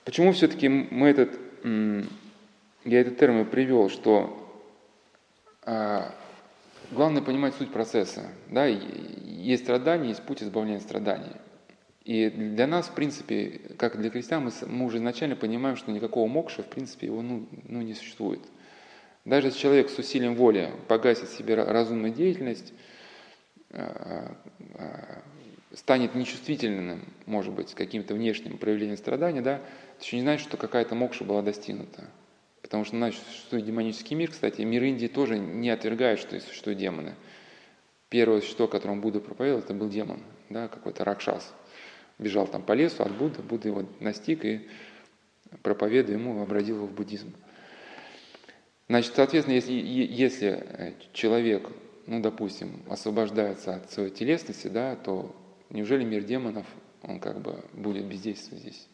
почему 0.05 0.33
все-таки 0.33 0.69
мы 0.69 1.09
этот, 1.09 1.39
я 1.63 3.01
этот 3.01 3.17
термин 3.17 3.47
привел, 3.47 3.89
что 3.89 4.39
а, 5.63 6.13
главное 6.91 7.23
понимать 7.23 7.55
суть 7.55 7.71
процесса, 7.71 8.27
да, 8.51 8.67
есть 8.67 9.63
страдания, 9.63 10.09
есть 10.09 10.21
путь 10.21 10.43
избавления 10.43 10.77
от 10.77 10.83
страданий. 10.83 11.31
И 12.03 12.29
для 12.29 12.67
нас, 12.67 12.85
в 12.85 12.93
принципе, 12.93 13.61
как 13.79 13.99
для 13.99 14.11
крестьян, 14.11 14.43
мы, 14.43 14.51
мы 14.67 14.85
уже 14.85 14.97
изначально 14.97 15.35
понимаем, 15.35 15.75
что 15.75 15.91
никакого 15.91 16.27
мокша, 16.27 16.61
в 16.61 16.67
принципе, 16.67 17.07
его 17.07 17.23
ну, 17.23 17.47
ну, 17.63 17.81
не 17.81 17.95
существует. 17.95 18.41
Даже 19.25 19.47
если 19.47 19.57
человек 19.57 19.89
с 19.89 19.97
усилием 19.97 20.35
воли 20.35 20.69
погасит 20.87 21.29
себе 21.29 21.55
разумную 21.55 22.13
деятельность, 22.13 22.73
а, 23.71 24.37
а, 24.75 25.23
станет 25.73 26.15
нечувствительным, 26.15 27.05
может 27.25 27.53
быть, 27.53 27.73
каким-то 27.73 28.13
внешним 28.13 28.57
проявлением 28.57 28.97
страдания, 28.97 29.41
да, 29.41 29.55
это 29.55 30.05
еще 30.05 30.17
не 30.17 30.21
значит, 30.21 30.47
что 30.47 30.57
какая-то 30.57 30.95
мокша 30.95 31.23
была 31.23 31.41
достигнута. 31.41 32.05
Потому 32.61 32.85
что, 32.85 32.95
значит, 32.95 33.21
существует 33.27 33.65
демонический 33.65 34.15
мир, 34.15 34.31
кстати, 34.31 34.61
мир 34.61 34.83
Индии 34.83 35.07
тоже 35.07 35.37
не 35.37 35.69
отвергает, 35.69 36.19
что 36.19 36.39
существуют 36.39 36.79
демоны. 36.79 37.15
Первое 38.09 38.41
существо, 38.41 38.67
которому 38.67 39.01
Будда 39.01 39.19
проповедовал, 39.19 39.63
это 39.63 39.73
был 39.73 39.89
демон, 39.89 40.21
да, 40.49 40.67
какой-то 40.67 41.03
ракшас. 41.03 41.53
Бежал 42.19 42.47
там 42.47 42.61
по 42.61 42.73
лесу 42.73 43.03
от 43.03 43.11
Будды, 43.17 43.41
Будда 43.41 43.69
его 43.69 43.85
настиг 43.99 44.45
и, 44.45 44.67
проповедуя 45.63 46.17
ему, 46.17 46.41
обратил 46.41 46.75
его 46.75 46.85
в 46.85 46.93
буддизм. 46.93 47.33
Значит, 48.87 49.13
соответственно, 49.15 49.55
если, 49.55 49.73
если 49.73 50.49
э, 50.49 50.93
человек, 51.13 51.69
ну, 52.05 52.21
допустим, 52.21 52.83
освобождается 52.87 53.75
от 53.75 53.91
своей 53.91 54.11
телесности, 54.11 54.67
да, 54.67 54.95
то 54.95 55.35
неужели 55.73 56.05
мир 56.05 56.23
демонов, 56.23 56.65
он 57.01 57.19
как 57.19 57.41
бы 57.41 57.63
будет 57.73 58.05
бездействовать 58.05 58.61
здесь? 58.61 58.87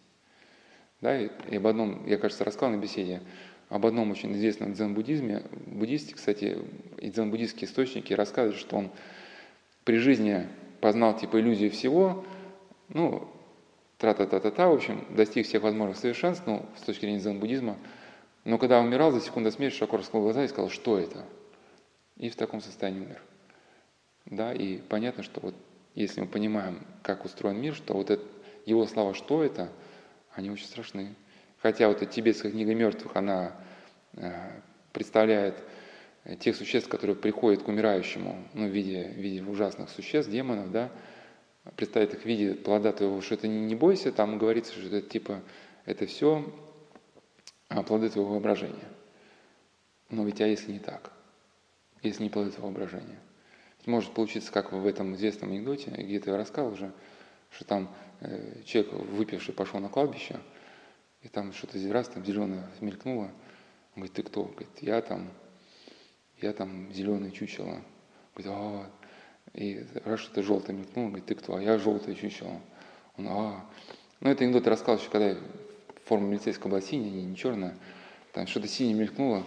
Да, 1.02 1.20
и, 1.20 1.30
и 1.50 1.58
об 1.58 1.68
одном, 1.68 2.06
я, 2.08 2.18
кажется, 2.18 2.44
рассказал 2.44 2.72
на 2.72 2.82
беседе, 2.82 3.22
об 3.70 3.86
одном 3.86 4.10
очень 4.10 4.34
известном 4.34 4.74
дзен-буддизме. 4.74 5.44
Буддисты, 5.68 6.16
кстати, 6.16 6.58
и 6.98 7.12
дзен-буддистские 7.12 7.70
источники 7.70 8.14
рассказывают, 8.14 8.60
что 8.60 8.76
он 8.78 8.90
при 9.84 9.98
жизни 9.98 10.48
познал 10.82 11.16
типа 11.16 11.40
иллюзию 11.40 11.70
всего, 11.70 12.26
ну, 12.88 13.30
тра-та-та-та-та, 14.00 14.68
в 14.68 14.74
общем, 14.74 15.06
достиг 15.12 15.46
всех 15.46 15.62
возможных 15.62 15.98
совершенств, 15.98 16.44
ну, 16.48 16.66
с 16.78 16.82
точки 16.82 17.02
зрения 17.02 17.20
дзен-буддизма– 17.20 17.78
но 18.46 18.58
когда 18.58 18.80
умирал, 18.80 19.12
за 19.12 19.22
секунду 19.22 19.52
смерти 19.52 19.76
широко 19.76 19.98
раскрыл 19.98 20.24
глаза 20.24 20.44
и 20.44 20.48
сказал, 20.48 20.70
что 20.70 20.98
это? 20.98 21.26
И 22.18 22.30
в 22.30 22.36
таком 22.36 22.62
состоянии 22.62 23.02
умер. 23.02 23.22
Да, 24.26 24.54
и 24.54 24.78
понятно, 24.78 25.24
что 25.24 25.40
вот 25.42 25.56
если 26.02 26.22
мы 26.22 26.28
понимаем, 26.28 26.86
как 27.04 27.26
устроен 27.26 27.60
мир, 27.60 27.76
что 27.76 27.94
вот 27.94 28.10
это, 28.10 28.24
его 28.66 28.86
слова 28.86 29.14
«что 29.14 29.44
это?», 29.44 29.70
они 30.34 30.50
очень 30.50 30.66
страшны. 30.66 31.16
Хотя 31.62 31.88
вот 31.88 32.02
эта 32.02 32.06
тибетская 32.06 32.52
книга 32.52 32.74
мертвых, 32.74 33.16
она 33.16 33.54
э, 34.14 34.32
представляет 34.94 35.56
тех 36.40 36.56
существ, 36.56 36.90
которые 36.90 37.16
приходят 37.16 37.64
к 37.64 37.68
умирающему, 37.68 38.48
ну, 38.54 38.68
в 38.68 38.72
виде, 38.72 39.10
в 39.10 39.18
виде 39.18 39.42
ужасных 39.42 39.90
существ, 39.90 40.32
демонов, 40.32 40.72
да, 40.72 40.90
представить 41.76 42.14
их 42.14 42.22
в 42.22 42.26
виде 42.26 42.54
плода 42.54 42.94
твоего, 42.94 43.20
что 43.22 43.36
это 43.36 43.48
не, 43.48 43.60
не 43.60 43.76
бойся, 43.76 44.12
там 44.12 44.38
говорится, 44.38 44.72
что 44.74 44.96
это 44.96 45.02
типа, 45.02 45.42
это 45.86 46.06
все 46.06 46.46
а 47.68 47.84
плоды 47.84 48.10
твоего 48.10 48.32
воображения. 48.32 48.88
Но 50.10 50.24
ведь 50.24 50.42
а 50.42 50.48
если 50.48 50.72
не 50.72 50.80
так? 50.80 51.12
Если 52.02 52.24
не 52.24 52.30
плоды 52.30 52.52
твоего 52.52 52.70
воображения? 52.70 53.20
Может 53.90 54.12
получиться, 54.12 54.52
как 54.52 54.72
в 54.72 54.86
этом 54.86 55.16
известном 55.16 55.50
анекдоте, 55.50 55.90
где-то 55.90 56.30
я 56.30 56.38
рассказал 56.38 56.72
уже, 56.72 56.94
что 57.50 57.66
там 57.66 57.90
э, 58.20 58.62
человек, 58.64 58.94
выпивший, 58.94 59.52
пошел 59.52 59.80
на 59.80 59.90
кладбище, 59.90 60.40
и 61.24 61.28
там 61.28 61.52
что-то 61.54 61.80
раз 61.92 62.08
там 62.08 62.24
зеленое 62.24 62.70
мелькнуло. 62.82 63.24
Он 63.24 63.32
говорит, 63.96 64.14
ты 64.14 64.22
кто? 64.22 64.44
Говорит, 64.44 64.70
я 64.82 65.02
там, 65.02 65.32
я 66.40 66.54
там 66.54 66.94
зеленое 66.94 67.32
чучело. 67.32 67.82
Говорит, 68.36 68.54
а, 68.56 68.92
и 69.56 69.84
раз 70.06 70.20
что-то 70.20 70.44
желтое 70.44 70.78
мелькнуло, 70.78 71.08
говорит, 71.08 71.26
ты 71.26 71.34
кто? 71.34 71.56
А 71.56 71.62
я 71.64 71.80
желтое 71.80 72.16
чучело. 72.16 72.62
Он, 73.18 73.28
а, 73.28 73.66
ну 74.20 74.30
это 74.30 74.44
анекдот 74.44 74.68
рассказал 74.68 75.00
еще, 75.00 75.10
когда 75.10 75.36
форма 76.06 76.28
милицейского 76.28 76.70
была 76.70 76.82
синяя, 76.82 77.10
не, 77.10 77.24
не 77.24 77.36
черная, 77.36 77.76
там 78.34 78.46
что-то 78.46 78.68
синее 78.68 78.94
мелькнуло. 78.94 79.44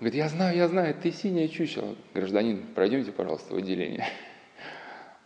Говорит, 0.00 0.14
я 0.14 0.28
знаю, 0.28 0.56
я 0.56 0.68
знаю, 0.68 0.94
ты 0.94 1.12
синяя 1.12 1.48
чучело. 1.48 1.94
Гражданин, 2.14 2.62
пройдемте, 2.74 3.12
пожалуйста, 3.12 3.54
в 3.54 3.56
отделение. 3.58 4.06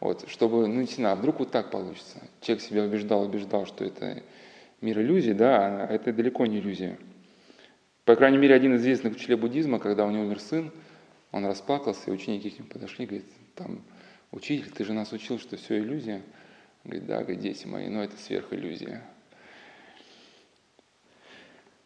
Вот, 0.01 0.29
чтобы, 0.29 0.69
ну, 0.69 0.79
действительно, 0.79 1.11
а 1.11 1.17
вдруг 1.17 1.41
вот 1.41 1.51
так 1.51 1.73
получится. 1.73 2.23
Человек 2.41 2.63
себя 2.63 2.85
убеждал, 2.85 3.23
убеждал, 3.23 3.67
что 3.67 3.85
это 3.85 4.23
мир 4.81 5.01
иллюзий, 5.01 5.33
да, 5.33 5.87
а 5.89 5.93
это 5.93 6.13
далеко 6.13 6.47
не 6.47 6.61
иллюзия. 6.61 6.97
По 8.05 8.15
крайней 8.15 8.39
мере, 8.39 8.55
один 8.55 8.77
из 8.77 8.83
известных 8.83 9.17
буддизма, 9.41 9.81
когда 9.81 10.07
у 10.07 10.11
него 10.13 10.23
умер 10.23 10.39
сын, 10.39 10.71
он 11.33 11.45
расплакался, 11.47 12.11
и 12.11 12.15
ученики 12.15 12.49
к 12.51 12.59
нему 12.61 12.69
подошли, 12.69 13.07
говорит, 13.07 13.27
там, 13.57 13.83
учитель, 14.31 14.71
ты 14.71 14.85
же 14.85 14.93
нас 14.93 15.13
учил, 15.13 15.41
что 15.41 15.57
все 15.57 15.79
иллюзия. 15.79 16.23
Говорит, 16.85 17.07
да, 17.07 17.19
говорит, 17.19 17.41
дети 17.41 17.67
мои, 17.67 17.89
но 17.89 18.05
это 18.05 18.17
сверхиллюзия. 18.17 19.03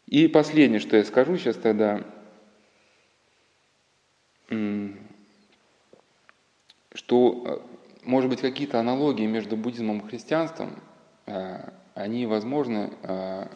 И 0.07 0.29
последнее, 0.29 0.81
что 0.81 0.99
я 0.99 1.05
скажу 1.05 1.39
сейчас 1.39 1.57
тогда, 1.57 2.05
что, 6.95 7.43
э, 7.47 7.59
может 8.05 8.31
быть, 8.31 8.41
какие-то 8.41 8.79
аналогии 8.79 9.27
между 9.27 9.57
буддизмом 9.57 9.99
и 10.01 10.09
христианством, 10.09 10.71
э, 11.27 11.69
они 11.95 12.27
возможны 12.27 12.91
э, 13.03 13.47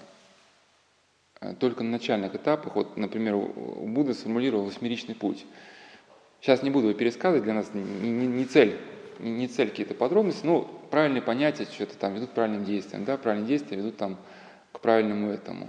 только 1.59 1.85
на 1.85 1.91
начальных 1.91 2.35
этапах. 2.35 2.75
Вот, 2.77 2.97
например, 2.97 3.35
у 3.35 3.87
Будды 3.87 4.15
сформулировал 4.15 4.65
восьмеричный 4.65 5.15
путь. 5.15 5.45
Сейчас 6.41 6.63
не 6.63 6.71
буду 6.71 6.89
его 6.89 6.99
пересказывать, 6.99 7.45
для 7.45 7.55
нас 7.55 7.73
не 7.73 8.45
цель, 8.45 8.79
не, 9.19 9.33
не 9.33 9.49
цель 9.49 9.71
какие-то 9.71 9.95
подробности, 9.95 10.45
но 10.47 10.63
правильные 10.91 11.23
понятия 11.23 11.65
что-то 11.65 11.97
там 11.97 12.15
ведут 12.15 12.31
к 12.31 12.35
правильным 12.35 12.65
действиям, 12.65 13.05
да, 13.05 13.17
правильные 13.17 13.49
действия 13.49 13.77
ведут 13.77 13.97
там 13.97 14.19
к 14.73 14.81
правильному 14.81 15.31
этому. 15.31 15.69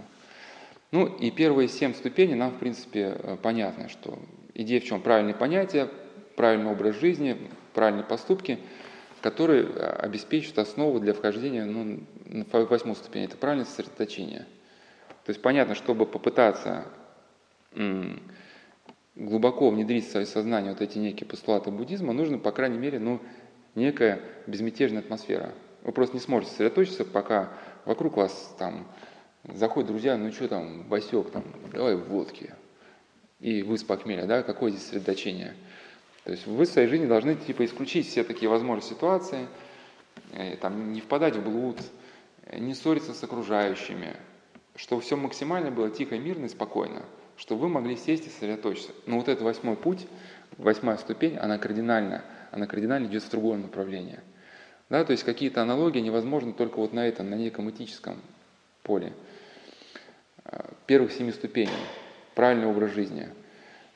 Ну 0.92 1.06
и 1.06 1.32
первые 1.32 1.68
семь 1.68 1.94
ступеней 1.94 2.36
нам, 2.36 2.52
в 2.52 2.60
принципе, 2.60 3.38
понятно, 3.42 3.90
что 3.90 4.20
идея 4.58 4.82
в 4.82 4.84
чем? 4.84 5.02
Правильные 5.02 5.36
понятия, 5.36 5.90
правильный 6.36 6.72
образ 6.72 6.96
жизни, 7.00 7.50
правильные 7.74 8.04
поступки, 8.04 8.60
которые 9.22 9.64
э, 9.64 9.68
обеспечат 10.00 10.58
основу 10.60 11.00
для 11.00 11.14
вхождения 11.14 11.64
ну, 11.66 12.00
на 12.26 12.46
восьмую 12.66 12.96
ступень. 12.96 13.24
Это 13.24 13.38
правильное 13.38 13.66
сосредоточение. 13.66 14.46
То 15.26 15.30
есть 15.32 15.42
понятно, 15.42 15.76
чтобы 15.76 16.06
попытаться 16.06 16.86
глубоко 19.16 19.70
внедрить 19.70 20.08
в 20.08 20.12
свое 20.12 20.26
сознание 20.26 20.72
вот 20.72 20.82
эти 20.82 20.98
некие 20.98 21.28
постулаты 21.28 21.70
буддизма, 21.70 22.14
нужно, 22.14 22.40
по 22.40 22.52
крайней 22.52 22.78
мере, 22.78 22.98
ну, 22.98 23.20
некая 23.76 24.20
безмятежная 24.48 25.02
атмосфера. 25.02 25.54
Вы 25.84 25.92
просто 25.92 26.16
не 26.16 26.22
сможете 26.22 26.52
сосредоточиться, 26.52 27.06
пока 27.06 27.52
вокруг 27.86 28.18
вас 28.18 28.56
там 28.58 28.88
заходят 29.44 29.90
друзья, 29.90 30.18
ну 30.18 30.32
что 30.32 30.48
там, 30.48 30.88
Васек, 30.88 31.30
там, 31.32 31.44
давай 31.72 31.96
водки. 31.96 32.54
И 33.40 33.62
вы 33.62 33.78
с 33.78 33.84
похмелья, 33.84 34.26
да, 34.26 34.42
какое 34.42 34.72
здесь 34.72 34.84
сосредоточение? 34.84 35.56
То 36.24 36.32
есть 36.32 36.48
вы 36.48 36.66
в 36.66 36.68
своей 36.68 36.88
жизни 36.88 37.06
должны 37.06 37.36
типа 37.36 37.66
исключить 37.66 38.08
все 38.08 38.24
такие 38.24 38.50
возможные 38.50 38.90
ситуации, 38.90 39.48
э, 40.34 40.58
там, 40.58 40.92
не 40.92 41.02
впадать 41.02 41.36
в 41.36 41.44
блуд, 41.44 41.78
не 42.52 42.74
ссориться 42.74 43.14
с 43.14 43.24
окружающими, 43.24 44.16
чтобы 44.76 45.02
все 45.02 45.16
максимально 45.16 45.70
было 45.70 45.90
тихо, 45.90 46.18
мирно 46.18 46.46
и 46.46 46.50
спокойно, 46.50 47.04
чтобы 47.38 47.62
вы 47.62 47.70
могли 47.70 47.96
сесть 47.96 48.26
и 48.26 48.30
сосредоточиться. 48.30 48.92
Но 49.06 49.18
вот 49.18 49.28
этот 49.28 49.44
восьмой 49.44 49.76
путь, 49.76 50.08
восьмая 50.58 50.98
ступень, 50.98 51.38
она 51.38 51.60
кардинально, 51.60 52.24
она 52.52 52.66
кардинально 52.66 53.06
идет 53.06 53.24
в 53.24 53.30
другое 53.30 53.58
направление. 53.58 54.24
Да, 54.90 55.04
то 55.06 55.12
есть 55.12 55.24
какие-то 55.24 55.62
аналогии 55.62 56.00
невозможны 56.00 56.54
только 56.54 56.78
вот 56.78 56.94
на 56.94 57.06
этом, 57.08 57.30
на 57.30 57.36
неком 57.36 57.70
этическом 57.70 58.20
поле. 58.82 59.14
Э, 60.46 60.72
первых 60.88 61.12
семи 61.12 61.32
ступеней 61.32 61.72
правильный 62.38 62.68
образ 62.68 62.92
жизни. 62.92 63.30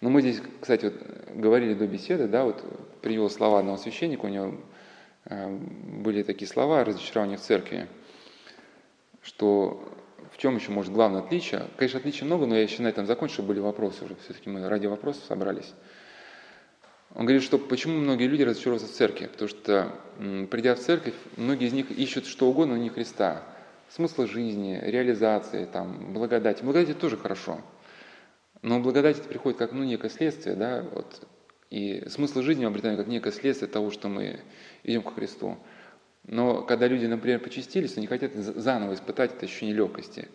Но 0.02 0.10
мы 0.10 0.22
здесь, 0.22 0.42
кстати, 0.60 0.86
вот 0.86 0.96
говорили 1.36 1.76
до 1.76 1.86
беседы, 1.86 2.28
да, 2.28 2.44
вот 2.44 2.66
привел 3.02 3.30
слова 3.30 3.60
одного 3.60 3.78
священника, 3.78 4.26
у 4.26 4.30
него 4.30 4.56
э, 5.26 5.48
были 6.02 6.24
такие 6.24 6.48
слова 6.48 6.84
разочарования 6.84 7.38
в 7.38 7.42
церкви, 7.42 7.88
что 9.22 9.88
в 10.34 10.40
чем 10.40 10.56
еще 10.56 10.72
может 10.72 10.92
главное 10.92 11.22
отличие? 11.22 11.68
Конечно, 11.78 12.00
отличий 12.00 12.26
много, 12.26 12.48
но 12.48 12.56
я 12.56 12.64
еще 12.64 12.82
на 12.82 12.88
этом 12.88 13.06
закончу, 13.06 13.36
чтобы 13.36 13.50
были 13.50 13.60
вопросы 13.60 14.04
уже. 14.04 14.16
Все-таки 14.24 14.50
мы 14.50 14.68
ради 14.68 14.88
вопросов 14.88 15.24
собрались. 15.26 15.72
Он 17.14 17.26
говорит, 17.26 17.44
что 17.44 17.60
почему 17.60 18.00
многие 18.00 18.26
люди 18.26 18.42
разочаровываются 18.42 18.92
в 18.92 18.98
церкви? 18.98 19.28
Потому 19.28 19.50
что, 19.50 19.92
придя 20.50 20.74
в 20.74 20.80
церковь, 20.80 21.14
многие 21.38 21.68
из 21.68 21.74
них 21.74 21.92
ищут 21.92 22.26
что 22.26 22.50
угодно, 22.50 22.76
но 22.76 22.82
не 22.82 22.90
Христа. 22.90 23.44
Смысла 23.90 24.26
жизни, 24.26 24.80
реализации, 24.82 25.66
там, 25.66 26.12
благодати. 26.14 26.64
Благодать 26.64 26.98
тоже 26.98 27.18
хорошо– 27.18 27.62
но 28.62 28.80
благодать 28.80 29.18
это 29.18 29.28
приходит 29.28 29.58
как 29.58 29.72
ну, 29.72 29.84
некое 29.84 30.10
следствие, 30.10 30.56
да, 30.56 30.84
вот, 30.92 31.28
и 31.70 32.04
смысл 32.10 32.42
жизни 32.42 32.64
мы 32.64 32.70
обретаем 32.72 32.98
как 32.98 33.08
некое 33.08 33.32
следствие 33.32 33.70
того, 33.70 33.92
что 33.92 34.08
мы 34.08 34.42
идем 34.84 35.02
к 35.02 35.16
Христу. 35.16 35.58
Но 36.26 36.62
когда 36.62 36.88
люди, 36.88 37.06
например, 37.06 37.40
почистились, 37.40 37.98
они 37.98 38.06
хотят 38.06 38.36
заново 38.36 38.94
испытать 38.94 39.34
это 39.34 39.46
ощущение 39.46 39.74
легкости. 39.74 40.28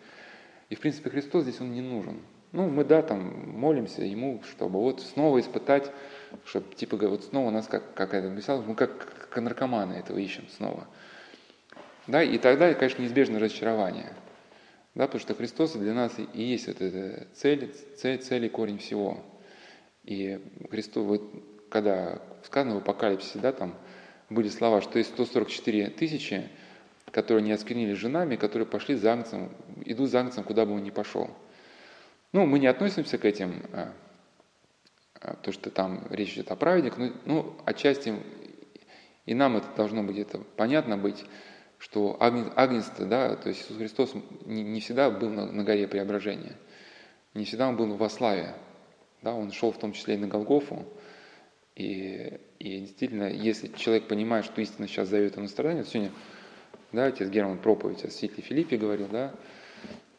И, 0.69 0.75
в 0.75 0.79
принципе, 0.79 1.09
Христос 1.09 1.43
здесь, 1.43 1.61
Он 1.61 1.71
не 1.71 1.81
нужен. 1.81 2.19
Ну, 2.51 2.67
мы, 2.67 2.83
да, 2.83 3.01
там, 3.01 3.51
молимся 3.51 4.01
Ему, 4.01 4.41
чтобы 4.49 4.79
вот 4.79 5.01
снова 5.01 5.39
испытать, 5.39 5.91
чтобы, 6.43 6.73
типа, 6.75 6.97
вот 6.97 7.23
снова 7.23 7.51
нас, 7.51 7.67
как, 7.67 7.93
как 7.93 8.13
это 8.13 8.29
написал, 8.29 8.61
мы 8.63 8.75
как, 8.75 9.29
как 9.29 9.41
наркоманы 9.41 9.93
этого 9.93 10.17
ищем 10.17 10.47
снова. 10.49 10.87
Да, 12.07 12.23
и 12.23 12.37
тогда, 12.37 12.73
конечно, 12.73 13.01
неизбежно 13.01 13.39
разочарование– 13.39 14.11
да, 14.97 15.05
потому 15.05 15.21
что 15.21 15.35
Христос 15.35 15.73
для 15.73 15.93
нас 15.93 16.11
и 16.33 16.41
есть 16.41 16.65
вот 16.65 16.81
эта 16.81 17.27
цель, 17.35 17.71
цель, 17.97 18.17
цель 18.17 18.45
и 18.45 18.49
корень 18.49 18.79
всего. 18.79 19.23
И 20.03 20.39
Христос, 20.71 21.05
вот, 21.05 21.31
когда 21.69 22.19
сказано 22.43 22.73
в 22.73 22.77
Апокалипсисе, 22.79 23.37
да, 23.37 23.51
там 23.51 23.75
были 24.31 24.49
слова, 24.49 24.81
что 24.81 24.97
есть 24.97 25.11
144 25.11 25.91
тысячи, 25.91 26.49
которые 27.11 27.43
не 27.43 27.51
осквернили 27.51 27.93
женами, 27.93 28.37
которые 28.37 28.67
пошли 28.67 28.95
за 28.95 29.13
агнцем, 29.13 29.51
идут 29.85 30.09
за 30.09 30.21
агнцем, 30.21 30.43
куда 30.43 30.65
бы 30.65 30.73
он 30.73 30.81
ни 30.81 30.89
пошел. 30.89 31.29
Ну, 32.33 32.47
мы 32.47 32.57
не 32.57 32.65
относимся 32.65 33.19
к 33.19 33.25
этим, 33.25 33.61
а, 33.73 33.93
а, 35.21 35.35
то, 35.35 35.51
что 35.51 35.69
там 35.69 36.07
речь 36.09 36.33
идет 36.33 36.49
о 36.49 36.55
праведниках, 36.55 36.97
но 36.97 37.13
ну, 37.25 37.55
отчасти 37.65 38.15
и 39.27 39.35
нам 39.35 39.57
это 39.57 39.67
должно 39.75 40.01
быть 40.01 40.17
это 40.17 40.39
понятно 40.55 40.97
быть, 40.97 41.23
что 41.77 42.17
агнец, 42.19 42.91
да, 42.99 43.35
то 43.35 43.49
есть 43.49 43.63
Иисус 43.63 43.77
Христос 43.77 44.13
не, 44.45 44.79
всегда 44.79 45.09
был 45.09 45.29
на, 45.29 45.45
на 45.51 45.63
горе 45.63 45.87
преображения, 45.87 46.55
не 47.33 47.45
всегда 47.45 47.69
он 47.69 47.77
был 47.77 47.93
во 47.95 48.09
славе, 48.09 48.55
да, 49.21 49.33
он 49.33 49.51
шел 49.51 49.71
в 49.71 49.77
том 49.77 49.93
числе 49.93 50.15
и 50.15 50.17
на 50.17 50.27
Голгофу, 50.27 50.85
и, 51.75 52.39
и 52.59 52.79
действительно, 52.79 53.29
если 53.29 53.67
человек 53.67 54.07
понимает, 54.07 54.45
что 54.45 54.61
истина 54.61 54.87
сейчас 54.87 55.09
зовет 55.09 55.33
его 55.33 55.43
на 55.43 55.49
страдания, 55.49 55.83
сегодня, 55.83 56.11
да, 56.91 57.05
отец 57.05 57.29
Герман 57.29 57.59
проповедь 57.59 58.03
о 58.03 58.09
святителе 58.09 58.43
Филиппе 58.43 58.77
говорил, 58.77 59.07
да, 59.07 59.33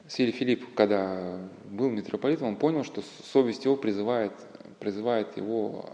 Святитель 0.09 0.39
Филипп, 0.39 0.75
когда 0.75 1.39
был 1.67 1.91
митрополитом, 1.91 2.49
он 2.49 2.57
понял, 2.57 2.83
что 2.83 3.03
совесть 3.31 3.67
его 3.67 3.77
призывает, 3.77 4.33
призывает 4.81 5.37
его 5.37 5.85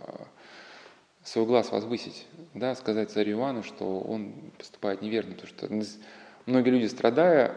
свой 1.24 1.46
глаз 1.46 1.72
возвысить, 1.72 2.26
да, 2.52 2.74
сказать 2.74 3.10
царю 3.10 3.32
Ивану, 3.32 3.62
что 3.62 4.00
он 4.00 4.52
поступает 4.58 5.00
неверно, 5.00 5.34
потому 5.34 5.48
что 5.48 5.68
многие 6.46 6.70
люди, 6.70 6.86
страдая, 6.86 7.56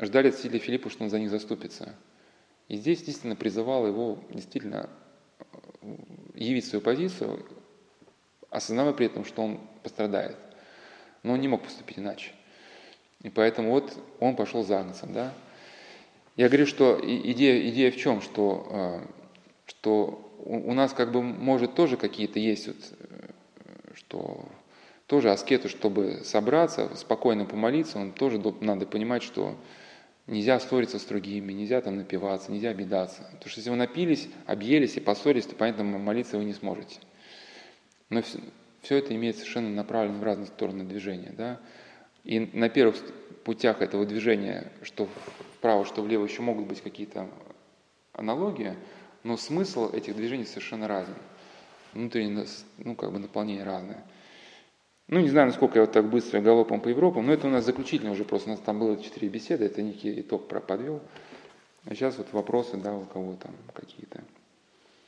ждали 0.00 0.28
от 0.28 0.34
святителя 0.34 0.58
Филиппа, 0.58 0.90
что 0.90 1.04
он 1.04 1.10
за 1.10 1.20
них 1.20 1.30
заступится. 1.30 1.94
И 2.68 2.76
здесь 2.76 3.02
действительно 3.02 3.36
призывал 3.36 3.86
его 3.86 4.18
действительно 4.30 4.90
э, 5.38 5.94
явить 6.34 6.66
свою 6.66 6.82
позицию, 6.82 7.46
осознавая 8.50 8.94
при 8.94 9.06
этом, 9.06 9.24
что 9.24 9.42
он 9.42 9.60
пострадает. 9.82 10.36
Но 11.22 11.34
он 11.34 11.40
не 11.40 11.48
мог 11.48 11.62
поступить 11.62 11.98
иначе. 11.98 12.32
И 13.22 13.30
поэтому 13.30 13.70
вот 13.70 13.96
он 14.18 14.34
пошел 14.34 14.64
за 14.64 14.80
Агнцем. 14.80 15.12
Да? 15.12 15.32
Я 16.36 16.48
говорю, 16.48 16.66
что 16.66 16.98
идея, 17.02 17.68
идея 17.70 17.90
в 17.92 17.96
чем? 17.96 18.20
Что, 18.20 18.66
э, 18.70 19.06
что 19.66 20.23
у 20.44 20.74
нас 20.74 20.92
как 20.92 21.10
бы 21.10 21.22
может 21.22 21.74
тоже 21.74 21.96
какие-то 21.96 22.38
есть, 22.38 22.68
вот, 22.68 22.76
э, 22.98 23.30
что 23.94 24.44
тоже 25.06 25.30
аскету, 25.30 25.68
чтобы 25.68 26.20
собраться, 26.22 26.94
спокойно 26.96 27.46
помолиться, 27.46 27.98
он 27.98 28.12
тоже 28.12 28.40
надо 28.60 28.86
понимать, 28.86 29.22
что 29.22 29.56
нельзя 30.26 30.60
ссориться 30.60 30.98
с 30.98 31.04
другими, 31.04 31.52
нельзя 31.52 31.80
там 31.80 31.96
напиваться, 31.96 32.52
нельзя 32.52 32.70
обидаться. 32.70 33.22
Потому 33.32 33.48
что 33.48 33.60
если 33.60 33.70
вы 33.70 33.76
напились, 33.76 34.28
объелись 34.46 34.96
и 34.96 35.00
поссорились, 35.00 35.46
то, 35.46 35.54
понятно, 35.54 35.84
молиться 35.84 36.36
вы 36.36 36.44
не 36.44 36.54
сможете. 36.54 37.00
Но 38.10 38.22
все, 38.22 38.38
все 38.82 38.96
это 38.96 39.14
имеет 39.14 39.36
совершенно 39.36 39.70
направленное 39.70 40.20
в 40.20 40.24
разные 40.24 40.46
стороны 40.46 40.84
движения. 40.84 41.34
Да? 41.36 41.60
И 42.22 42.40
на 42.52 42.68
первых 42.68 42.96
путях 43.44 43.80
этого 43.82 44.04
движения, 44.06 44.72
что 44.82 45.08
вправо, 45.56 45.84
что 45.84 46.02
влево, 46.02 46.24
еще 46.24 46.42
могут 46.42 46.66
быть 46.66 46.82
какие-то 46.82 47.30
аналогии– 48.12 48.74
но 49.24 49.36
смысл 49.36 49.90
этих 49.90 50.14
движений 50.14 50.44
совершенно 50.44 50.86
разный. 50.86 51.16
Внутреннее, 51.94 52.46
ну, 52.78 52.94
как 52.94 53.12
бы 53.12 53.18
наполнение 53.18 53.64
разное. 53.64 54.04
Ну, 55.08 55.20
не 55.20 55.28
знаю, 55.28 55.48
насколько 55.48 55.78
я 55.78 55.82
вот 55.84 55.92
так 55.92 56.08
быстро 56.08 56.40
галопом 56.40 56.80
по 56.80 56.88
Европам, 56.88 57.26
но 57.26 57.32
это 57.32 57.46
у 57.46 57.50
нас 57.50 57.64
заключительно 57.64 58.12
уже 58.12 58.24
просто, 58.24 58.48
у 58.48 58.52
нас 58.52 58.60
там 58.60 58.78
было 58.78 59.02
четыре 59.02 59.28
беседы, 59.28 59.64
это 59.64 59.82
некий 59.82 60.20
итог 60.20 60.48
подвел. 60.48 61.02
А 61.84 61.94
сейчас 61.94 62.16
вот 62.16 62.32
вопросы, 62.32 62.76
да, 62.76 62.94
у 62.94 63.04
кого 63.04 63.34
там 63.36 63.52
какие-то. 63.74 64.22